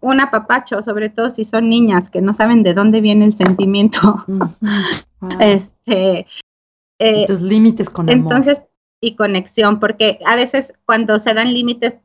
un 0.01 0.19
apapacho, 0.19 0.83
sobre 0.83 1.09
todo 1.09 1.29
si 1.29 1.45
son 1.45 1.69
niñas 1.69 2.09
que 2.09 2.21
no 2.21 2.33
saben 2.33 2.61
de 2.63 2.73
dónde 2.73 2.99
viene 2.99 3.25
el 3.25 3.37
sentimiento. 3.37 4.25
este, 5.39 6.27
eh, 6.99 7.25
límites 7.41 7.89
con 7.89 8.09
amor. 8.09 8.17
Entonces, 8.17 8.61
y 8.99 9.15
conexión, 9.15 9.79
porque 9.79 10.19
a 10.25 10.35
veces 10.35 10.73
cuando 10.85 11.19
se 11.19 11.33
dan 11.33 11.53
límites 11.53 11.95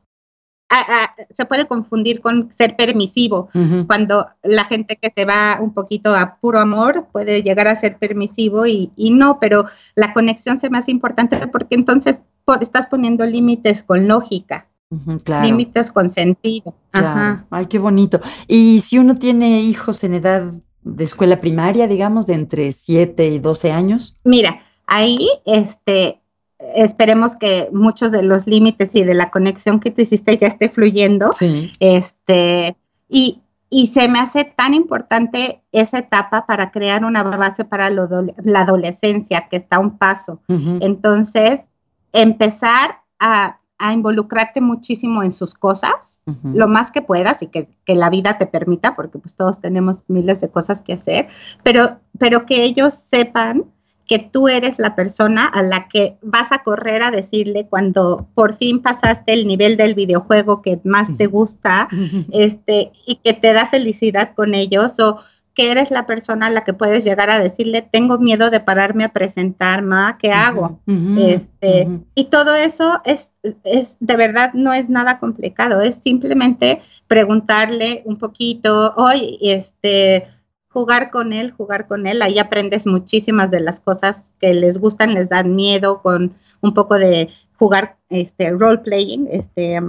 se 1.33 1.45
puede 1.45 1.67
confundir 1.67 2.21
con 2.21 2.51
ser 2.57 2.75
permisivo, 2.75 3.49
cuando 3.87 4.27
la 4.41 4.65
gente 4.65 4.97
que 4.97 5.09
se 5.09 5.25
va 5.25 5.59
un 5.61 5.73
poquito 5.73 6.15
a 6.15 6.37
puro 6.37 6.59
amor 6.59 7.07
puede 7.11 7.43
llegar 7.43 7.67
a 7.67 7.75
ser 7.75 7.97
permisivo 7.97 8.65
y, 8.65 8.91
no, 8.97 9.39
pero 9.39 9.65
la 9.95 10.13
conexión 10.13 10.59
se 10.59 10.69
me 10.69 10.77
hace 10.77 10.91
importante 10.91 11.47
porque 11.47 11.75
entonces 11.75 12.19
estás 12.61 12.87
poniendo 12.87 13.25
límites 13.25 13.83
con 13.83 14.07
lógica. 14.07 14.67
Límites 15.41 15.91
con 15.91 16.09
sentido. 16.11 16.75
Ay, 17.49 17.65
qué 17.65 17.79
bonito. 17.79 18.19
Y 18.47 18.81
si 18.81 18.99
uno 18.99 19.15
tiene 19.15 19.61
hijos 19.61 20.03
en 20.03 20.13
edad 20.13 20.51
de 20.83 21.03
escuela 21.03 21.41
primaria, 21.41 21.87
digamos, 21.87 22.27
de 22.27 22.33
entre 22.33 22.71
7 22.71 23.27
y 23.27 23.39
12 23.39 23.71
años. 23.71 24.15
Mira, 24.23 24.59
ahí 24.85 25.29
este, 25.45 26.19
esperemos 26.75 27.35
que 27.35 27.69
muchos 27.71 28.11
de 28.11 28.23
los 28.23 28.47
límites 28.47 28.95
y 28.95 29.03
de 29.03 29.13
la 29.13 29.29
conexión 29.31 29.79
que 29.79 29.91
tú 29.91 30.01
hiciste 30.01 30.37
ya 30.37 30.47
esté 30.47 30.69
fluyendo. 30.69 31.31
Este, 31.79 32.75
y, 33.09 33.41
y 33.69 33.87
se 33.87 34.07
me 34.07 34.19
hace 34.19 34.45
tan 34.45 34.73
importante 34.73 35.61
esa 35.71 35.99
etapa 35.99 36.45
para 36.45 36.71
crear 36.71 37.05
una 37.05 37.23
base 37.23 37.65
para 37.65 37.89
la 37.89 38.61
adolescencia, 38.61 39.47
que 39.49 39.57
está 39.57 39.77
a 39.77 39.79
un 39.79 39.97
paso. 39.97 40.41
Entonces, 40.79 41.61
empezar 42.11 42.99
a, 43.19 43.59
a, 43.77 43.93
involucrarte 43.93 44.61
muchísimo 44.61 45.23
en 45.23 45.33
sus 45.33 45.53
cosas, 45.55 46.19
lo 46.43 46.67
más 46.67 46.91
que 46.91 47.01
puedas 47.01 47.41
y 47.41 47.47
que, 47.47 47.67
que, 47.85 47.95
la 47.95 48.09
vida 48.09 48.37
te 48.37 48.45
permita, 48.45 48.95
porque 48.95 49.19
pues 49.19 49.35
todos 49.35 49.59
tenemos 49.59 49.97
miles 50.07 50.39
de 50.39 50.49
cosas 50.49 50.81
que 50.81 50.93
hacer, 50.93 51.27
pero, 51.63 51.97
pero 52.17 52.45
que 52.45 52.63
ellos 52.63 52.93
sepan 52.93 53.65
que 54.07 54.19
tú 54.19 54.47
eres 54.47 54.75
la 54.77 54.95
persona 54.95 55.45
a 55.45 55.61
la 55.61 55.87
que 55.87 56.17
vas 56.21 56.51
a 56.51 56.63
correr 56.63 57.03
a 57.03 57.11
decirle 57.11 57.67
cuando 57.69 58.27
por 58.35 58.57
fin 58.57 58.81
pasaste 58.81 59.33
el 59.33 59.47
nivel 59.47 59.77
del 59.77 59.95
videojuego 59.95 60.61
que 60.61 60.79
más 60.83 61.15
te 61.17 61.27
gusta 61.27 61.87
este, 62.31 62.91
y 63.05 63.17
que 63.17 63.33
te 63.33 63.53
da 63.53 63.67
felicidad 63.67 64.31
con 64.35 64.53
ellos 64.53 64.99
o 64.99 65.19
que 65.55 65.71
eres 65.71 65.91
la 65.91 66.05
persona 66.05 66.47
a 66.47 66.49
la 66.49 66.63
que 66.63 66.73
puedes 66.73 67.03
llegar 67.03 67.29
a 67.29 67.39
decirle, 67.39 67.87
tengo 67.91 68.17
miedo 68.17 68.49
de 68.49 68.59
pararme 68.59 69.03
a 69.03 69.13
presentar, 69.13 69.83
ma, 69.83 70.17
¿qué 70.17 70.31
hago? 70.31 70.79
este, 71.17 71.87
Y 72.15 72.25
todo 72.25 72.55
eso 72.55 73.01
es, 73.05 73.31
es, 73.63 73.95
de 73.99 74.15
verdad, 74.15 74.53
no 74.53 74.73
es 74.73 74.89
nada 74.89 75.19
complicado, 75.19 75.81
es 75.81 75.95
simplemente 75.95 76.81
preguntarle 77.07 78.01
un 78.05 78.17
poquito, 78.17 78.95
hoy, 78.95 79.37
este, 79.41 80.27
jugar 80.73 81.11
con 81.11 81.33
él, 81.33 81.51
jugar 81.51 81.87
con 81.87 82.07
él, 82.07 82.21
ahí 82.21 82.39
aprendes 82.39 82.85
muchísimas 82.85 83.51
de 83.51 83.59
las 83.59 83.79
cosas 83.79 84.31
que 84.41 84.53
les 84.53 84.77
gustan, 84.79 85.13
les 85.13 85.29
dan 85.29 85.55
miedo 85.55 86.01
con 86.01 86.33
un 86.61 86.73
poco 86.73 86.97
de 86.97 87.29
jugar 87.57 87.97
este 88.09 88.49
role 88.51 88.79
playing, 88.79 89.27
este 89.31 89.79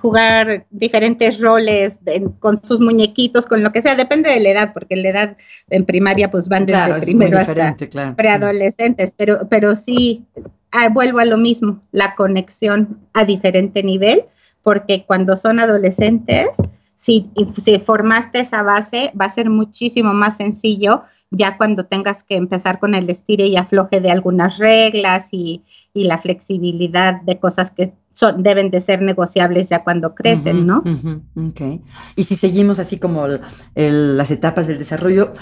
jugar 0.00 0.66
diferentes 0.70 1.40
roles 1.40 1.94
con 2.40 2.62
sus 2.64 2.80
muñequitos, 2.80 3.46
con 3.46 3.62
lo 3.62 3.72
que 3.72 3.82
sea, 3.82 3.94
depende 3.94 4.30
de 4.30 4.40
la 4.40 4.50
edad, 4.50 4.72
porque 4.72 4.96
la 4.96 5.08
edad 5.08 5.36
en 5.70 5.84
primaria 5.84 6.30
pues 6.30 6.48
van 6.48 6.66
desde 6.66 7.00
primero 7.00 7.38
hasta 7.38 7.76
preadolescentes, 8.16 9.14
pero, 9.16 9.48
pero 9.48 9.74
sí, 9.74 10.24
ah, 10.72 10.88
vuelvo 10.88 11.20
a 11.20 11.24
lo 11.24 11.36
mismo, 11.36 11.80
la 11.92 12.14
conexión 12.16 12.98
a 13.12 13.24
diferente 13.24 13.82
nivel, 13.82 14.24
porque 14.62 15.04
cuando 15.06 15.36
son 15.36 15.60
adolescentes, 15.60 16.48
si, 17.02 17.30
si 17.62 17.78
formaste 17.80 18.40
esa 18.40 18.62
base, 18.62 19.12
va 19.20 19.26
a 19.26 19.30
ser 19.30 19.50
muchísimo 19.50 20.14
más 20.14 20.36
sencillo 20.36 21.02
ya 21.32 21.56
cuando 21.56 21.86
tengas 21.86 22.22
que 22.22 22.36
empezar 22.36 22.78
con 22.78 22.94
el 22.94 23.08
estire 23.10 23.46
y 23.46 23.56
afloje 23.56 24.00
de 24.00 24.10
algunas 24.10 24.58
reglas 24.58 25.26
y, 25.32 25.62
la 25.94 26.16
flexibilidad 26.18 27.20
de 27.20 27.38
cosas 27.38 27.70
que 27.70 27.92
son, 28.14 28.42
deben 28.42 28.70
de 28.70 28.80
ser 28.80 29.02
negociables 29.02 29.68
ya 29.68 29.84
cuando 29.84 30.14
crecen, 30.14 30.66
¿no? 30.66 30.82
Y 32.16 32.22
si 32.24 32.34
seguimos 32.34 32.78
así 32.78 32.98
como 32.98 33.26
las 33.74 34.30
etapas 34.30 34.66
del 34.66 34.78
desarrollo, 34.78 35.32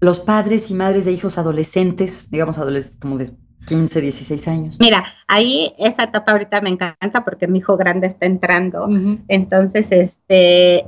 los 0.00 0.18
padres 0.18 0.68
y 0.70 0.74
madres 0.74 1.04
de 1.04 1.12
hijos 1.12 1.38
adolescentes, 1.38 2.28
digamos 2.32 2.58
adolescentes 2.58 2.98
como 3.00 3.18
de 3.18 3.30
15, 3.66 4.00
16 4.00 4.48
años. 4.48 4.80
Mira, 4.80 5.04
ahí 5.28 5.74
esa 5.78 6.04
etapa 6.04 6.32
ahorita 6.32 6.60
me 6.60 6.70
encanta 6.70 7.24
porque 7.24 7.46
mi 7.46 7.58
hijo 7.58 7.76
grande 7.76 8.08
está 8.08 8.26
entrando. 8.26 8.88
Entonces, 9.28 9.86
este, 9.90 10.86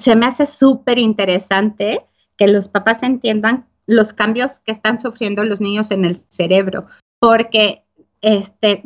se 0.00 0.16
me 0.16 0.26
hace 0.26 0.46
súper 0.46 0.98
interesante 0.98 2.04
que 2.36 2.48
los 2.48 2.68
papás 2.68 3.02
entiendan 3.02 3.66
los 3.86 4.12
cambios 4.12 4.60
que 4.60 4.72
están 4.72 5.00
sufriendo 5.00 5.44
los 5.44 5.60
niños 5.60 5.90
en 5.90 6.04
el 6.04 6.22
cerebro, 6.28 6.86
porque 7.18 7.82
este, 8.20 8.82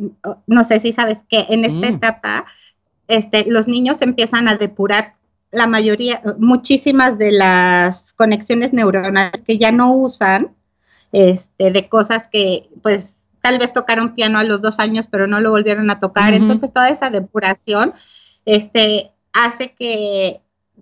no 0.47 0.63
sé 0.63 0.79
si 0.79 0.93
sabes 0.93 1.19
que 1.29 1.45
en 1.49 1.65
esta 1.65 1.87
etapa 1.87 2.45
este, 3.07 3.45
los 3.49 3.67
niños 3.67 4.01
empiezan 4.01 4.47
a 4.47 4.55
depurar 4.55 5.15
la 5.51 5.67
mayoría, 5.67 6.21
muchísimas 6.39 7.17
de 7.17 7.31
las 7.31 8.13
conexiones 8.13 8.73
neuronales 8.73 9.41
que 9.41 9.57
ya 9.57 9.71
no 9.71 9.93
usan, 9.93 10.55
este, 11.11 11.71
de 11.71 11.89
cosas 11.89 12.27
que 12.27 12.69
pues 12.81 13.15
tal 13.41 13.59
vez 13.59 13.73
tocaron 13.73 14.15
piano 14.15 14.39
a 14.39 14.43
los 14.43 14.61
dos 14.61 14.79
años, 14.79 15.05
pero 15.11 15.27
no 15.27 15.41
lo 15.41 15.51
volvieron 15.51 15.91
a 15.91 15.99
tocar. 15.99 16.33
Entonces 16.33 16.73
toda 16.73 16.89
esa 16.89 17.09
depuración 17.09 17.93
este, 18.45 19.11
hace 19.31 19.73
que 19.73 20.41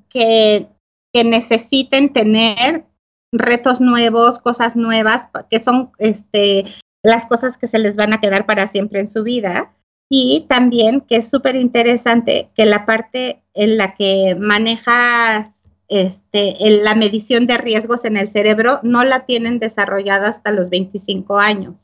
que, 0.09 0.67
necesiten 1.13 2.13
tener 2.13 2.85
retos 3.33 3.81
nuevos, 3.81 4.39
cosas 4.39 4.75
nuevas, 4.77 5.27
que 5.49 5.61
son 5.61 5.91
este, 5.97 6.65
las 7.03 7.25
cosas 7.25 7.57
que 7.57 7.67
se 7.67 7.79
les 7.79 7.95
van 7.95 8.13
a 8.13 8.21
quedar 8.21 8.45
para 8.45 8.67
siempre 8.67 9.01
en 9.01 9.09
su 9.09 9.23
vida. 9.23 9.73
Y 10.09 10.45
también 10.49 11.01
que 11.01 11.17
es 11.17 11.29
súper 11.29 11.55
interesante 11.55 12.49
que 12.55 12.65
la 12.65 12.85
parte 12.85 13.43
en 13.53 13.77
la 13.77 13.95
que 13.95 14.35
manejas 14.39 15.61
este, 15.91 16.55
la 16.81 16.95
medición 16.95 17.47
de 17.47 17.57
riesgos 17.57 18.05
en 18.05 18.15
el 18.15 18.31
cerebro 18.31 18.79
no 18.81 19.03
la 19.03 19.25
tienen 19.25 19.59
desarrollada 19.59 20.29
hasta 20.29 20.51
los 20.51 20.69
25 20.69 21.37
años. 21.37 21.75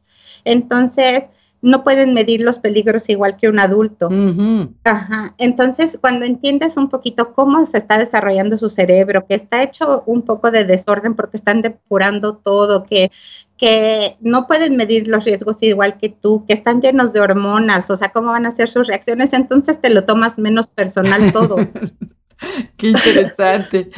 Entonces, 0.45 1.25
no 1.67 1.83
pueden 1.83 2.13
medir 2.13 2.39
los 2.41 2.59
peligros 2.59 3.09
igual 3.09 3.35
que 3.35 3.49
un 3.49 3.59
adulto. 3.59 4.07
Ajá. 4.85 5.35
Entonces, 5.37 5.97
cuando 5.99 6.25
entiendes 6.25 6.77
un 6.77 6.89
poquito 6.89 7.33
cómo 7.33 7.65
se 7.65 7.77
está 7.77 7.97
desarrollando 7.97 8.57
su 8.57 8.69
cerebro, 8.69 9.25
que 9.27 9.35
está 9.35 9.61
hecho 9.63 10.03
un 10.05 10.21
poco 10.21 10.49
de 10.49 10.63
desorden 10.63 11.13
porque 11.13 11.35
están 11.35 11.61
depurando 11.61 12.37
todo, 12.37 12.85
que, 12.85 13.11
que 13.57 14.15
no 14.21 14.47
pueden 14.47 14.77
medir 14.77 15.09
los 15.09 15.25
riesgos 15.25 15.57
igual 15.59 15.97
que 15.97 16.07
tú, 16.07 16.45
que 16.47 16.53
están 16.53 16.81
llenos 16.81 17.11
de 17.11 17.19
hormonas, 17.19 17.89
o 17.89 17.97
sea, 17.97 18.13
cómo 18.13 18.29
van 18.29 18.45
a 18.45 18.55
ser 18.55 18.69
sus 18.69 18.87
reacciones, 18.87 19.33
entonces 19.33 19.81
te 19.81 19.89
lo 19.89 20.05
tomas 20.05 20.37
menos 20.37 20.69
personal 20.69 21.33
todo. 21.33 21.57
Qué 22.77 22.89
interesante. 22.91 23.89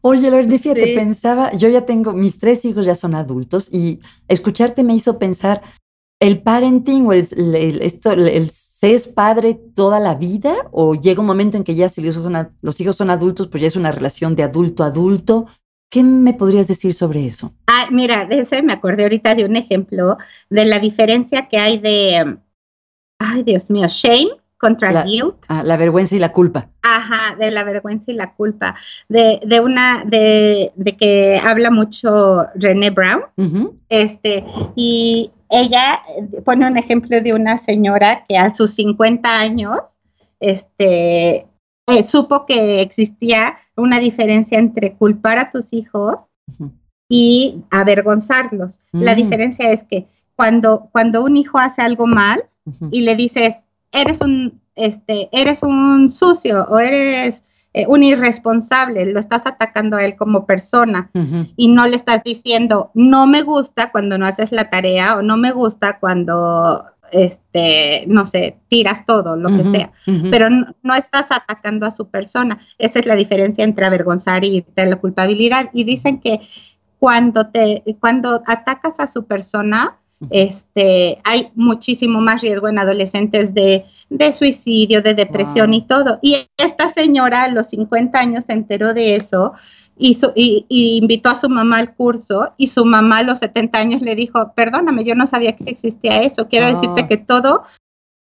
Oye, 0.00 0.30
Lorena, 0.30 0.58
fíjate, 0.58 0.94
pensaba, 0.94 1.52
yo 1.54 1.68
ya 1.68 1.84
tengo, 1.86 2.12
mis 2.12 2.38
tres 2.38 2.64
hijos 2.64 2.86
ya 2.86 2.94
son 2.94 3.16
adultos 3.16 3.72
y 3.74 3.98
escucharte 4.28 4.84
me 4.84 4.94
hizo 4.94 5.18
pensar 5.18 5.62
el 6.20 6.42
parenting 6.42 7.06
o 7.06 7.12
el, 7.12 7.20
esto, 7.82 8.12
el, 8.12 8.48
¿se 8.48 8.98
padre 9.14 9.54
toda 9.54 10.00
la 10.00 10.14
vida 10.14 10.54
o 10.72 10.94
llega 10.94 11.20
un 11.20 11.26
momento 11.26 11.56
en 11.56 11.64
que 11.64 11.74
ya 11.74 11.88
si 11.88 12.00
los 12.00 12.16
hijos, 12.16 12.24
son, 12.24 12.48
los 12.62 12.80
hijos 12.80 12.96
son 12.96 13.10
adultos, 13.10 13.48
pues 13.48 13.60
ya 13.60 13.66
es 13.66 13.76
una 13.76 13.92
relación 13.92 14.34
de 14.34 14.42
adulto 14.42 14.82
a 14.82 14.86
adulto? 14.86 15.46
¿Qué 15.90 16.02
me 16.02 16.34
podrías 16.34 16.66
decir 16.66 16.92
sobre 16.94 17.26
eso? 17.26 17.52
Ah, 17.66 17.88
mira, 17.90 18.24
de 18.24 18.40
ese 18.40 18.62
me 18.62 18.72
acordé 18.72 19.04
ahorita 19.04 19.34
de 19.34 19.44
un 19.44 19.56
ejemplo 19.56 20.16
de 20.50 20.64
la 20.64 20.78
diferencia 20.78 21.48
que 21.48 21.58
hay 21.58 21.78
de, 21.78 22.38
ay 23.18 23.42
Dios 23.44 23.70
mío, 23.70 23.86
shame 23.88 24.30
contra 24.58 24.90
la, 24.90 25.04
guilt. 25.04 25.36
Ah, 25.48 25.62
la 25.62 25.76
vergüenza 25.76 26.16
y 26.16 26.18
la 26.18 26.32
culpa. 26.32 26.70
Ajá, 26.82 27.36
de 27.36 27.50
la 27.50 27.64
vergüenza 27.64 28.10
y 28.10 28.14
la 28.14 28.34
culpa. 28.34 28.74
De, 29.08 29.40
de 29.44 29.60
una, 29.60 30.04
de, 30.04 30.72
de, 30.74 30.96
que 30.96 31.40
habla 31.42 31.70
mucho 31.70 32.46
René 32.54 32.90
Brown. 32.90 33.22
Uh 33.36 33.44
-huh. 33.44 33.72
Este, 33.88 34.44
y 34.74 35.30
ella 35.50 36.00
pone 36.44 36.66
un 36.66 36.76
ejemplo 36.76 37.20
de 37.20 37.34
una 37.34 37.58
señora 37.58 38.24
que 38.28 38.36
a 38.38 38.54
sus 38.54 38.72
50 38.72 39.28
años, 39.28 39.78
este, 40.40 41.46
eh, 41.86 42.04
supo 42.04 42.46
que 42.46 42.80
existía 42.80 43.56
una 43.76 43.98
diferencia 43.98 44.58
entre 44.58 44.94
culpar 44.94 45.38
a 45.38 45.50
tus 45.50 45.72
hijos 45.72 46.16
uh 46.58 46.64
-huh. 46.64 46.70
y 47.08 47.62
avergonzarlos. 47.70 48.78
Uh 48.92 49.00
-huh. 49.00 49.04
La 49.04 49.14
diferencia 49.14 49.70
es 49.70 49.84
que 49.84 50.06
cuando, 50.34 50.88
cuando 50.92 51.24
un 51.24 51.36
hijo 51.36 51.58
hace 51.58 51.82
algo 51.82 52.06
mal 52.06 52.44
y 52.90 53.02
le 53.02 53.14
dices, 53.14 53.54
eres 54.00 54.20
un, 54.20 54.60
este, 54.74 55.28
eres 55.32 55.62
un 55.62 56.12
sucio 56.12 56.66
o 56.68 56.78
eres 56.78 57.42
eh, 57.72 57.84
un 57.88 58.02
irresponsable, 58.02 59.04
lo 59.12 59.20
estás 59.20 59.44
atacando 59.44 59.96
a 59.96 60.04
él 60.04 60.16
como 60.16 60.46
persona 60.46 61.10
y 61.56 61.68
no 61.68 61.86
le 61.86 61.96
estás 61.96 62.22
diciendo, 62.24 62.90
no 62.94 63.26
me 63.26 63.42
gusta 63.42 63.90
cuando 63.90 64.16
no 64.16 64.26
haces 64.26 64.50
la 64.50 64.70
tarea 64.70 65.16
o 65.16 65.22
no 65.22 65.36
me 65.36 65.52
gusta 65.52 65.98
cuando 65.98 66.84
este, 67.12 68.04
no 68.08 68.26
sé, 68.26 68.56
tiras 68.68 69.04
todo, 69.06 69.36
lo 69.36 69.48
uh 69.48 69.52
-huh, 69.52 69.56
que 69.56 69.78
sea, 69.78 69.92
uh 70.06 70.10
-huh. 70.10 70.30
pero 70.30 70.50
no, 70.50 70.74
no, 70.82 70.94
estás 70.94 71.26
atacando 71.30 71.86
a 71.86 71.90
su 71.90 72.08
persona. 72.08 72.58
Esa 72.78 72.98
es 73.00 73.06
la 73.06 73.14
diferencia 73.14 73.62
entre 73.62 73.86
avergonzar 73.86 74.44
y 74.44 74.64
la 74.74 74.96
culpabilidad. 74.96 75.70
Y 75.72 75.84
dicen 75.84 76.20
que 76.20 76.40
cuando 76.98 77.48
te, 77.48 77.84
cuando 78.00 78.42
atacas 78.46 78.98
a 78.98 79.06
su 79.06 79.26
persona. 79.26 79.98
Este, 80.30 81.18
hay 81.24 81.50
muchísimo 81.54 82.20
más 82.20 82.40
riesgo 82.40 82.68
en 82.68 82.78
adolescentes 82.78 83.52
de, 83.52 83.84
de 84.08 84.32
suicidio, 84.32 85.02
de 85.02 85.14
depresión 85.14 85.70
wow. 85.70 85.78
y 85.78 85.82
todo. 85.82 86.18
Y 86.22 86.48
esta 86.56 86.92
señora 86.92 87.44
a 87.44 87.48
los 87.48 87.68
50 87.68 88.18
años 88.18 88.44
se 88.46 88.54
enteró 88.54 88.94
de 88.94 89.16
eso 89.16 89.52
y, 89.98 90.14
su, 90.14 90.32
y, 90.34 90.66
y, 90.68 90.96
invitó 90.96 91.30
a 91.30 91.40
su 91.40 91.48
mamá 91.48 91.78
al 91.78 91.94
curso 91.94 92.52
y 92.56 92.68
su 92.68 92.84
mamá 92.84 93.18
a 93.18 93.22
los 93.22 93.38
70 93.38 93.78
años 93.78 94.02
le 94.02 94.14
dijo, 94.14 94.52
perdóname, 94.54 95.04
yo 95.04 95.14
no 95.14 95.26
sabía 95.26 95.56
que 95.56 95.64
existía 95.70 96.22
eso, 96.22 96.48
quiero 96.48 96.66
oh. 96.66 96.72
decirte 96.72 97.08
que 97.08 97.16
todo, 97.16 97.64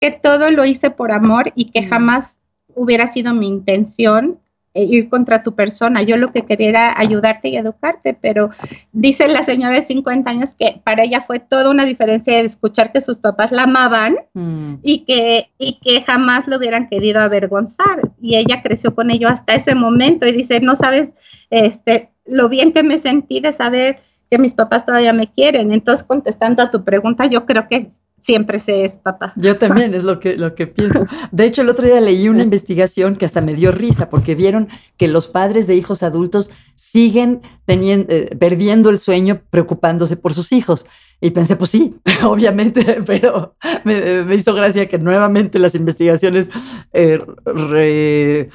que 0.01 0.11
todo 0.11 0.51
lo 0.51 0.65
hice 0.65 0.91
por 0.91 1.13
amor 1.13 1.53
y 1.55 1.71
que 1.71 1.83
mm. 1.83 1.89
jamás 1.89 2.37
hubiera 2.75 3.11
sido 3.13 3.35
mi 3.35 3.49
intención 3.49 4.39
ir 4.75 5.09
contra 5.09 5.43
tu 5.43 5.55
persona, 5.55 6.03
yo 6.03 6.17
lo 6.17 6.33
que 6.33 6.43
quería 6.43 6.69
era 6.69 7.01
ayudarte 7.01 7.49
y 7.49 7.57
educarte, 7.57 8.15
pero 8.15 8.51
dice 8.93 9.27
la 9.29 9.45
señora 9.45 9.75
de 9.75 9.87
50 9.87 10.31
años 10.31 10.55
que 10.59 10.81
para 10.85 11.05
ella 11.05 11.25
fue 11.27 11.41
toda 11.41 11.71
una 11.71 11.85
diferencia 11.85 12.35
de 12.35 12.45
escuchar 12.45 12.93
que 12.93 13.01
sus 13.01 13.19
papás 13.19 13.51
la 13.51 13.65
amaban 13.65 14.17
mm. 14.35 14.75
y, 14.83 15.05
que, 15.05 15.51
y 15.59 15.79
que 15.81 16.03
jamás 16.03 16.47
lo 16.47 16.59
hubieran 16.59 16.89
querido 16.89 17.21
avergonzar 17.21 18.11
y 18.21 18.37
ella 18.37 18.63
creció 18.63 18.95
con 18.95 19.11
ello 19.11 19.29
hasta 19.29 19.55
ese 19.55 19.75
momento 19.75 20.27
y 20.27 20.33
dice, 20.33 20.61
no 20.61 20.77
sabes, 20.77 21.13
este, 21.51 22.11
lo 22.27 22.49
bien 22.49 22.73
que 22.73 22.83
me 22.83 22.99
sentí 22.99 23.41
de 23.41 23.53
saber 23.55 24.01
que 24.31 24.39
mis 24.39 24.55
papás 24.55 24.85
todavía 24.85 25.13
me 25.13 25.33
quieren. 25.33 25.73
Entonces, 25.73 26.07
contestando 26.07 26.63
a 26.63 26.71
tu 26.71 26.85
pregunta, 26.85 27.27
yo 27.27 27.47
creo 27.47 27.67
que 27.69 27.91
siempre 28.23 28.61
se 28.61 28.85
es 28.85 28.97
papá. 28.97 29.33
Yo 29.37 29.57
también, 29.59 29.95
es 29.95 30.05
lo 30.05 30.21
que, 30.21 30.37
lo 30.37 30.55
que 30.55 30.67
pienso. 30.67 31.07
De 31.31 31.45
hecho, 31.45 31.63
el 31.63 31.69
otro 31.69 31.87
día 31.87 32.01
leí 32.01 32.29
una 32.29 32.43
investigación 32.43 33.17
que 33.17 33.25
hasta 33.25 33.41
me 33.41 33.55
dio 33.55 33.73
risa, 33.73 34.11
porque 34.11 34.35
vieron 34.35 34.69
que 34.97 35.09
los 35.09 35.27
padres 35.27 35.67
de 35.67 35.77
hijos 35.77 36.03
adultos 36.03 36.51
siguen 36.75 37.41
teniendo, 37.65 38.13
eh, 38.13 38.37
perdiendo 38.39 38.91
el 38.91 38.99
sueño 38.99 39.43
preocupándose 39.51 40.17
por 40.17 40.35
sus 40.35 40.53
hijos. 40.53 40.87
Y 41.21 41.31
pensé, 41.31 41.57
pues 41.57 41.71
sí, 41.71 41.97
obviamente, 42.25 43.03
pero 43.07 43.57
me, 43.85 44.25
me 44.25 44.37
hizo 44.37 44.55
gracia 44.55 44.89
que 44.89 44.99
nuevamente 44.99 45.59
las 45.59 45.75
investigaciones 45.75 46.49
eh, 46.93 47.21
re, 47.45 48.51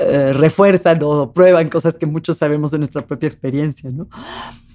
eh, 0.00 0.32
refuerzan 0.32 1.00
o 1.02 1.32
prueban 1.32 1.68
cosas 1.68 1.96
que 1.96 2.06
muchos 2.06 2.38
sabemos 2.38 2.70
de 2.70 2.78
nuestra 2.78 3.04
propia 3.04 3.26
experiencia, 3.26 3.90
¿no? 3.90 4.08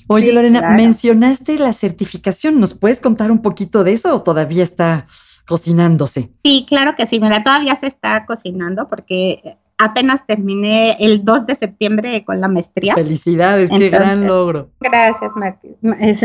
Oye, 0.07 0.27
sí, 0.27 0.31
Lorena, 0.31 0.59
claro. 0.59 0.75
mencionaste 0.75 1.57
la 1.57 1.73
certificación. 1.73 2.59
¿Nos 2.59 2.73
puedes 2.73 3.01
contar 3.01 3.31
un 3.31 3.41
poquito 3.41 3.83
de 3.83 3.93
eso 3.93 4.15
o 4.15 4.23
todavía 4.23 4.63
está 4.63 5.07
cocinándose? 5.47 6.31
Sí, 6.43 6.65
claro 6.67 6.95
que 6.97 7.05
sí. 7.05 7.19
Mira, 7.19 7.43
todavía 7.43 7.77
se 7.79 7.87
está 7.87 8.25
cocinando 8.25 8.87
porque 8.87 9.57
apenas 9.77 10.25
terminé 10.25 10.97
el 10.99 11.23
2 11.23 11.47
de 11.47 11.55
septiembre 11.55 12.23
con 12.23 12.39
la 12.39 12.47
maestría. 12.47 12.95
Felicidades, 12.95 13.71
Entonces, 13.71 13.89
qué 13.89 13.97
gran 13.97 14.27
logro. 14.27 14.69
Gracias, 14.79 15.31
Mar 15.35 15.59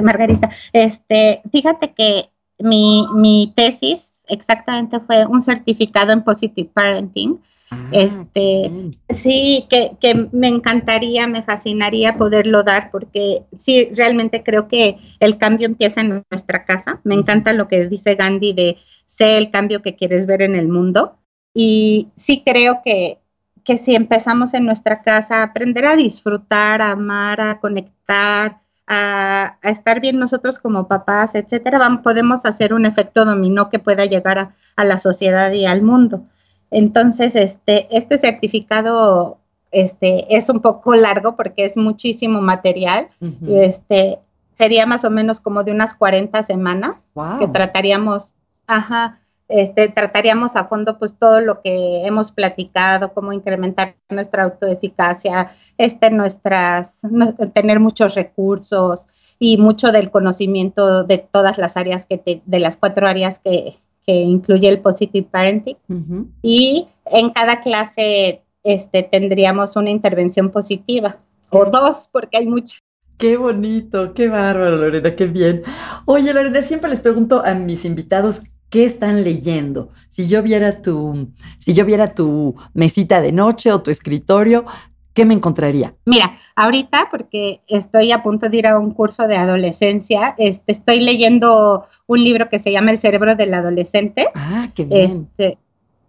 Margarita. 0.02 0.50
Este, 0.72 1.42
fíjate 1.50 1.92
que 1.92 2.30
mi, 2.58 3.06
mi 3.14 3.52
tesis 3.56 4.20
exactamente 4.26 5.00
fue 5.00 5.26
un 5.26 5.42
certificado 5.42 6.12
en 6.12 6.22
Positive 6.22 6.70
Parenting 6.72 7.40
Ah, 7.70 7.88
este, 7.92 8.70
sí, 9.14 9.66
que, 9.68 9.92
que, 10.00 10.28
me 10.32 10.48
encantaría, 10.48 11.26
me 11.26 11.42
fascinaría 11.42 12.16
poderlo 12.16 12.62
dar 12.62 12.90
porque 12.90 13.42
sí, 13.58 13.90
realmente 13.94 14.42
creo 14.42 14.68
que 14.68 14.96
el 15.20 15.36
cambio 15.38 15.66
empieza 15.66 16.00
en 16.00 16.24
nuestra 16.30 16.64
casa. 16.64 17.00
Me 17.04 17.14
encanta 17.14 17.52
lo 17.52 17.68
que 17.68 17.88
dice 17.88 18.14
Gandhi 18.14 18.52
de 18.54 18.78
sé 19.06 19.36
el 19.36 19.50
cambio 19.50 19.82
que 19.82 19.96
quieres 19.96 20.26
ver 20.26 20.42
en 20.42 20.54
el 20.54 20.68
mundo. 20.68 21.18
Y 21.52 22.08
sí 22.16 22.42
creo 22.44 22.80
que, 22.84 23.18
que 23.64 23.78
si 23.78 23.94
empezamos 23.94 24.54
en 24.54 24.64
nuestra 24.64 25.02
casa 25.02 25.38
a 25.40 25.42
aprender 25.44 25.86
a 25.86 25.96
disfrutar, 25.96 26.80
a 26.80 26.92
amar, 26.92 27.40
a 27.40 27.60
conectar, 27.60 28.60
a, 28.86 29.58
a 29.60 29.70
estar 29.70 30.00
bien 30.00 30.18
nosotros 30.18 30.58
como 30.58 30.88
papás, 30.88 31.34
etcétera, 31.34 31.78
vamos, 31.78 32.00
podemos 32.02 32.44
hacer 32.46 32.72
un 32.72 32.86
efecto 32.86 33.24
dominó 33.24 33.68
que 33.68 33.78
pueda 33.78 34.06
llegar 34.06 34.38
a, 34.38 34.54
a 34.76 34.84
la 34.84 34.98
sociedad 34.98 35.52
y 35.52 35.66
al 35.66 35.82
mundo. 35.82 36.24
Entonces, 36.70 37.34
este, 37.34 37.88
este 37.96 38.18
certificado 38.18 39.38
este, 39.70 40.36
es 40.36 40.48
un 40.48 40.60
poco 40.60 40.94
largo 40.94 41.36
porque 41.36 41.64
es 41.64 41.76
muchísimo 41.76 42.40
material. 42.40 43.08
Uh 43.20 43.26
-huh. 43.26 43.48
y 43.48 43.58
este, 43.60 44.18
sería 44.54 44.86
más 44.86 45.04
o 45.04 45.10
menos 45.10 45.40
como 45.40 45.62
de 45.62 45.72
unas 45.72 45.94
40 45.94 46.42
semanas 46.44 46.96
wow. 47.14 47.38
que 47.38 47.48
trataríamos, 47.48 48.34
ajá, 48.66 49.20
este, 49.48 49.88
trataríamos 49.88 50.56
a 50.56 50.64
fondo 50.64 50.98
pues 50.98 51.14
todo 51.18 51.40
lo 51.40 51.62
que 51.62 52.04
hemos 52.04 52.32
platicado, 52.32 53.14
cómo 53.14 53.32
incrementar 53.32 53.94
nuestra 54.10 54.42
autoeficacia, 54.42 55.52
este, 55.78 56.10
nuestras, 56.10 56.98
no, 57.02 57.34
tener 57.54 57.80
muchos 57.80 58.14
recursos 58.14 59.06
y 59.38 59.56
mucho 59.56 59.92
del 59.92 60.10
conocimiento 60.10 61.04
de 61.04 61.18
todas 61.18 61.56
las 61.56 61.76
áreas 61.76 62.04
que 62.04 62.18
te, 62.18 62.42
de 62.44 62.58
las 62.58 62.76
cuatro 62.76 63.06
áreas 63.06 63.38
que, 63.42 63.78
que 64.08 64.22
incluye 64.22 64.66
el 64.70 64.80
Positive 64.80 65.28
Parenting. 65.30 65.76
Uh 65.86 65.94
-huh. 65.94 66.26
Y 66.40 66.88
en 67.04 67.28
cada 67.28 67.60
clase 67.60 68.40
este, 68.64 69.02
tendríamos 69.02 69.76
una 69.76 69.90
intervención 69.90 70.50
positiva, 70.50 71.18
o 71.50 71.66
dos, 71.66 72.08
porque 72.10 72.38
hay 72.38 72.46
muchas. 72.46 72.80
Qué 73.18 73.36
bonito, 73.36 74.14
qué 74.14 74.28
bárbaro, 74.28 74.78
Lorena, 74.78 75.14
qué 75.14 75.26
bien. 75.26 75.62
Oye, 76.06 76.32
Lorena, 76.32 76.62
siempre 76.62 76.88
les 76.88 77.00
pregunto 77.00 77.42
a 77.44 77.52
mis 77.52 77.84
invitados 77.84 78.44
qué 78.70 78.86
están 78.86 79.24
leyendo. 79.24 79.90
Si 80.08 80.26
yo 80.26 80.42
viera 80.42 80.80
tu, 80.80 81.30
si 81.58 81.74
yo 81.74 81.84
viera 81.84 82.14
tu 82.14 82.54
mesita 82.72 83.20
de 83.20 83.32
noche 83.32 83.72
o 83.72 83.82
tu 83.82 83.90
escritorio, 83.90 84.64
¿qué 85.12 85.26
me 85.26 85.34
encontraría? 85.34 85.92
Mira, 86.06 86.38
ahorita, 86.56 87.08
porque 87.10 87.60
estoy 87.66 88.12
a 88.12 88.22
punto 88.22 88.48
de 88.48 88.56
ir 88.56 88.66
a 88.66 88.78
un 88.78 88.92
curso 88.92 89.26
de 89.26 89.36
adolescencia, 89.36 90.34
este, 90.38 90.72
estoy 90.72 91.00
leyendo 91.00 91.84
un 92.08 92.24
libro 92.24 92.48
que 92.48 92.58
se 92.58 92.72
llama 92.72 92.90
El 92.90 92.98
cerebro 92.98 93.36
del 93.36 93.54
adolescente. 93.54 94.28
Ah, 94.34 94.68
qué 94.74 94.84
bien. 94.84 95.28
Este, 95.38 95.58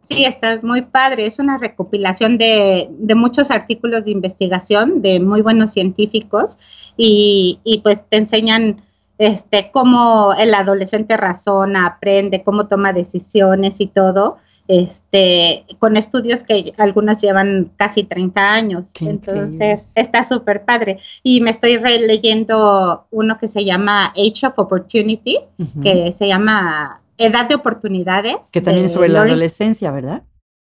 sí, 0.06 0.26
está 0.26 0.60
muy 0.64 0.82
padre. 0.82 1.28
Es 1.28 1.38
una 1.38 1.58
recopilación 1.58 2.38
de, 2.38 2.88
de, 2.90 3.16
muchos 3.16 3.52
artículos 3.52 4.06
de 4.06 4.12
investigación 4.12 5.02
de 5.02 5.20
muy 5.20 5.42
buenos 5.42 5.72
científicos 5.72 6.58
y, 6.97 7.60
y 7.64 7.82
pues 7.82 8.02
te 8.10 8.18
enseñan 8.18 8.82
este, 9.18 9.70
cómo 9.72 10.34
el 10.38 10.54
adolescente 10.54 11.18
razona, 11.18 11.86
aprende, 11.86 12.43
cómo 12.43 12.68
toma 12.68 12.93
decisiones 12.93 13.82
y 13.82 13.88
todo 13.88 14.38
este, 14.70 15.65
con 15.80 15.97
estudios 15.97 16.43
que 16.43 16.74
algunos 16.78 17.17
llevan 17.17 17.72
casi 17.76 18.03
30 18.03 18.53
años. 18.53 18.88
Qué 18.93 19.09
Entonces, 19.09 19.53
increíble. 19.53 19.82
está 19.95 20.24
súper 20.24 20.63
padre. 20.63 20.99
Y 21.24 21.41
me 21.41 21.49
estoy 21.49 21.78
releyendo 21.78 23.07
uno 23.09 23.39
que 23.39 23.47
se 23.47 23.65
llama 23.65 24.13
Age 24.15 24.45
of 24.45 24.53
Opportunity, 24.57 25.38
uh 25.57 25.63
-huh. 25.63 25.82
que 25.82 26.15
se 26.20 26.28
llama 26.28 27.01
Edad 27.17 27.49
de 27.49 27.55
Oportunidades. 27.55 28.38
Que 28.53 28.61
también 28.61 28.86
es 28.86 28.93
sobre 28.93 29.09
la 29.09 29.24
adolescencia, 29.24 29.91
¿verdad? 29.91 30.22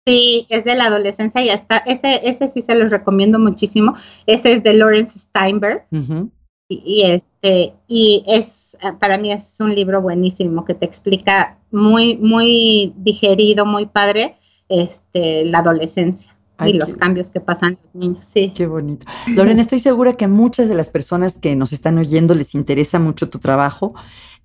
Sí, 0.06 0.46
es 0.50 0.66
de 0.66 0.76
la 0.76 0.88
adolescencia 0.88 1.42
y 1.42 1.50
hasta 1.50 1.78
ese, 1.78 2.28
ese 2.28 2.50
sí 2.50 2.62
se 2.62 2.76
los 2.76 2.92
recomiendo 2.92 3.40
muchísimo. 3.40 3.96
Ese 4.28 4.52
es 4.52 4.64
de 4.64 4.74
Lawrence 4.74 5.18
Steinberg. 5.18 5.86
Uh 5.92 5.98
-huh. 5.98 6.30
y, 6.70 6.84
y, 6.86 7.12
este, 7.12 7.74
y 7.88 8.24
es, 8.28 8.65
para 9.00 9.18
mí 9.18 9.32
es 9.32 9.56
un 9.60 9.74
libro 9.74 10.02
buenísimo 10.02 10.66
que 10.66 10.74
te 10.74 10.86
explica 10.86 11.58
muy, 11.72 12.18
muy 12.18 12.94
digerido, 12.98 13.66
muy 13.66 13.86
padre, 13.86 14.36
este, 14.70 15.46
la 15.46 15.60
adolescencia. 15.60 16.32
Ay, 16.58 16.72
y 16.72 16.74
los 16.78 16.94
qué... 16.94 17.00
cambios 17.00 17.30
que 17.30 17.42
pasan 17.42 17.78
los 17.84 17.96
niños, 17.96 18.26
sí. 18.34 18.54
Qué 18.56 18.66
bonito. 18.66 19.06
Lorena, 19.28 19.62
estoy 19.62 19.80
segura 19.80 20.14
que 20.14 20.24
a 20.24 20.30
muchas 20.30 20.70
de 20.70 20.76
las 20.76 20.90
personas 20.90 21.38
que 21.38 21.54
nos 21.56 21.74
están 21.74 21.98
oyendo 21.98 22.34
les 22.34 22.56
interesa 22.56 22.98
mucho 22.98 23.30
tu 23.30 23.40
trabajo. 23.40 23.94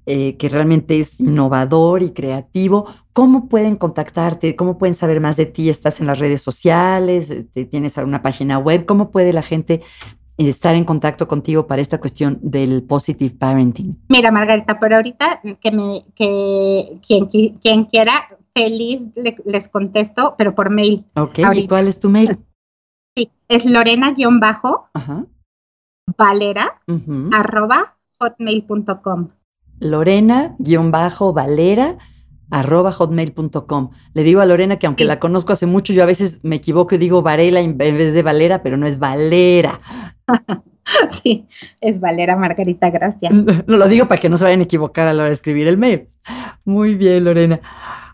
eh, 0.06 0.36
que 0.38 0.48
realmente 0.48 0.98
es 0.98 1.20
innovador 1.20 2.02
y 2.02 2.10
creativo. 2.10 2.86
¿Cómo 3.12 3.48
pueden 3.48 3.76
contactarte? 3.76 4.56
¿Cómo 4.56 4.78
pueden 4.78 4.94
saber 4.94 5.20
más 5.20 5.36
de 5.36 5.46
ti? 5.46 5.68
¿Estás 5.68 6.00
en 6.00 6.06
las 6.06 6.18
redes 6.18 6.42
sociales? 6.42 7.46
¿Tienes 7.70 7.98
alguna 7.98 8.22
página 8.22 8.58
web? 8.58 8.86
¿Cómo 8.86 9.10
puede 9.10 9.32
la 9.32 9.42
gente 9.42 9.82
estar 10.48 10.74
en 10.74 10.84
contacto 10.84 11.28
contigo 11.28 11.66
para 11.66 11.82
esta 11.82 12.00
cuestión 12.00 12.38
del 12.42 12.82
positive 12.82 13.34
parenting? 13.38 13.94
Mira, 14.08 14.30
Margarita, 14.30 14.80
pero 14.80 14.96
ahorita 14.96 15.42
que 15.60 15.70
me 15.70 16.06
que 16.14 16.98
quien, 17.06 17.26
quien 17.26 17.84
quiera, 17.84 18.28
feliz 18.54 19.02
les 19.44 19.68
contesto, 19.68 20.34
pero 20.38 20.54
por 20.54 20.70
mail. 20.70 21.04
Ok, 21.14 21.40
¿y 21.54 21.66
cuál 21.66 21.88
es 21.88 22.00
tu 22.00 22.08
mail? 22.10 22.38
Sí, 23.16 23.30
es 23.48 23.64
lorena-bajo 23.64 24.88
valera 26.16 26.80
arroba 27.32 27.96
hotmail.com. 28.18 29.30
Lorena-valera 29.80 31.98
arroba 32.50 32.92
hotmail.com. 32.92 33.90
Le 34.12 34.22
digo 34.22 34.40
a 34.40 34.46
Lorena 34.46 34.78
que 34.78 34.86
aunque 34.86 35.04
la 35.04 35.20
conozco 35.20 35.52
hace 35.52 35.66
mucho, 35.66 35.92
yo 35.92 36.02
a 36.02 36.06
veces 36.06 36.40
me 36.42 36.56
equivoco 36.56 36.94
y 36.94 36.98
digo 36.98 37.22
Varela 37.22 37.60
en 37.60 37.78
vez 37.78 38.12
de 38.12 38.22
Valera, 38.22 38.62
pero 38.62 38.76
no 38.76 38.86
es 38.86 38.98
Valera. 38.98 39.80
Sí, 41.22 41.46
es 41.80 42.00
Valera 42.00 42.36
Margarita, 42.36 42.90
gracias. 42.90 43.32
No 43.66 43.76
lo 43.76 43.88
digo 43.88 44.08
para 44.08 44.20
que 44.20 44.28
no 44.28 44.36
se 44.36 44.44
vayan 44.44 44.60
a 44.60 44.64
equivocar 44.64 45.06
a 45.06 45.12
la 45.12 45.22
hora 45.22 45.28
de 45.28 45.34
escribir 45.34 45.68
el 45.68 45.78
mail. 45.78 46.06
Muy 46.64 46.94
bien, 46.94 47.24
Lorena. 47.24 47.60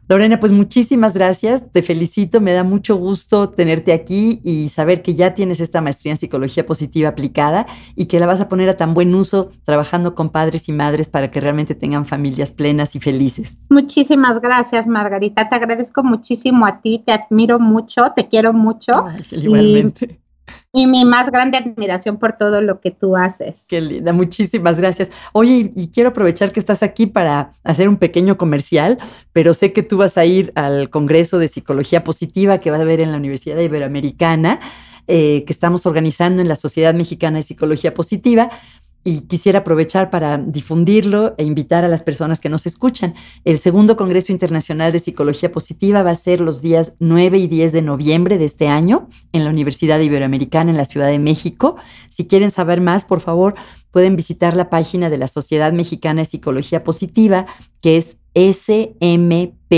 Lorena, 0.09 0.39
pues 0.39 0.53
muchísimas 0.53 1.15
gracias, 1.15 1.73
te 1.73 1.83
felicito, 1.83 2.41
me 2.41 2.53
da 2.53 2.63
mucho 2.63 2.95
gusto 2.95 3.49
tenerte 3.49 3.93
aquí 3.93 4.41
y 4.45 4.69
saber 4.69 5.03
que 5.03 5.17
ya 5.17 5.35
tienes 5.35 5.59
esta 5.59 5.81
maestría 5.81 6.13
en 6.13 6.17
psicología 6.17 6.65
positiva 6.65 7.09
aplicada 7.09 7.67
y 7.97 8.07
que 8.07 8.21
la 8.21 8.27
vas 8.27 8.41
a 8.41 8.49
poner 8.49 8.69
a 8.69 8.77
tan 8.77 8.95
buen 8.95 9.13
uso 9.17 9.51
trabajando 9.65 10.15
con 10.15 10.29
padres 10.29 10.69
y 10.69 10.73
madres 10.73 11.09
para 11.09 11.33
que 11.33 11.41
realmente 11.41 11.75
tengan 11.75 12.07
familias 12.07 12.53
plenas 12.53 12.95
y 12.95 13.01
felices. 13.01 13.61
Muchísimas 13.69 14.41
gracias, 14.41 14.87
Margarita, 14.87 15.49
te 15.49 15.57
agradezco 15.57 16.05
muchísimo 16.05 16.67
a 16.67 16.81
ti, 16.81 17.03
te 17.05 17.13
admiro 17.13 17.59
mucho, 17.59 18.13
te 18.15 18.29
quiero 18.29 18.53
mucho. 18.53 19.07
igualmente 19.33 20.21
y 20.23 20.26
mi 20.73 21.05
más 21.05 21.31
grande 21.31 21.59
admiración 21.59 22.19
por 22.19 22.35
todo 22.35 22.61
lo 22.61 22.81
que 22.81 22.91
tú 22.91 23.17
haces. 23.17 23.65
Qué 23.69 23.81
linda, 23.81 24.13
muchísimas 24.13 24.79
gracias. 24.79 25.11
Oye, 25.33 25.73
y, 25.75 25.89
quiero 25.89 26.11
aprovechar 26.11 26.53
que 26.53 26.61
estás 26.61 26.83
aquí 26.83 27.07
para 27.07 27.55
hacer 27.65 27.89
un 27.89 27.97
pequeño 27.97 28.37
comercial, 28.37 28.99
pero 29.33 29.55
sé 29.55 29.73
que 29.73 29.83
tú 29.83 29.99
vas 29.99 30.19
a 30.19 30.25
ir 30.25 30.53
al 30.55 30.91
Congreso 30.91 31.39
de 31.39 31.49
Psicología 31.49 32.05
Positiva 32.05 32.59
que 32.59 32.71
va 32.71 32.79
a 32.79 32.83
haber 32.83 33.01
en 33.01 33.13
la 33.13 33.19
Universidad 33.19 33.59
Iberoamericana, 33.59 34.61
eh, 35.07 35.45
que 35.47 35.53
estamos 35.53 35.87
organizando 35.87 36.43
en 36.43 36.49
la 36.49 36.57
Sociedad 36.57 36.93
Mexicana 36.93 37.39
de 37.39 37.43
Psicología 37.45 37.95
Positiva 37.95 38.51
y 39.07 39.21
quisiera 39.21 39.61
aprovechar 39.61 40.11
para 40.11 40.37
difundirlo 40.37 41.37
e 41.39 41.45
invitar 41.45 41.85
a 41.85 41.89
las 41.89 42.03
personas 42.03 42.41
que 42.41 42.49
nos 42.49 42.67
escuchan. 42.67 43.15
El 43.45 43.61
segundo 43.61 43.97
Congreso 43.97 44.33
Internacional 44.33 44.91
de 44.91 44.99
Psicología 44.99 45.53
Positiva 45.53 46.03
va 46.03 46.11
a 46.11 46.17
ser 46.17 46.41
los 46.41 46.61
días 46.61 46.95
9 46.99 47.39
y 47.39 47.47
10 47.47 47.71
de 47.71 47.83
noviembre 47.83 48.37
de 48.37 48.47
este 48.47 48.67
año 48.67 49.09
en 49.33 49.45
la 49.45 49.51
Universidad 49.51 50.01
Iberoamericana 50.01 50.73
en 50.73 50.77
la 50.77 50.85
Ciudad 50.85 51.07
de 51.07 51.21
México. 51.21 51.77
Si 52.09 52.27
quieren 52.27 52.51
saber 52.51 52.81
más, 52.81 53.05
por 53.05 53.21
favor, 53.21 53.55
pueden 53.93 54.17
visitar 54.17 54.57
la 54.57 54.71
página 54.71 55.09
de 55.09 55.19
la 55.19 55.29
Sociedad 55.29 55.73
Mexicana 55.73 56.23
de 56.23 56.27
Psicología 56.27 56.83
Positiva, 56.83 57.47
que 57.81 57.99
es 57.99 58.17
SMPP 58.35 59.71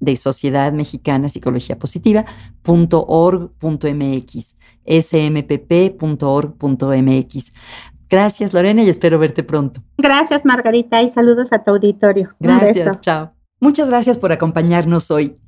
de 0.00 0.16
Sociedad 0.16 0.72
Mexicana 0.72 1.28
Psicología 1.28 1.78
Positiva.org.mx, 1.78 4.56
smpp.org.mx. 4.86 5.92
Gracias, 8.08 8.52
Lorena, 8.52 8.82
y 8.82 8.88
espero 8.88 9.18
verte 9.18 9.42
pronto. 9.42 9.80
Gracias, 9.98 10.44
Margarita, 10.44 11.02
y 11.02 11.10
saludos 11.10 11.52
a 11.52 11.62
tu 11.64 11.72
auditorio. 11.72 12.34
Gracias, 12.38 13.00
chao. 13.00 13.32
Muchas 13.60 13.88
gracias 13.88 14.18
por 14.18 14.32
acompañarnos 14.32 15.10
hoy. 15.10 15.36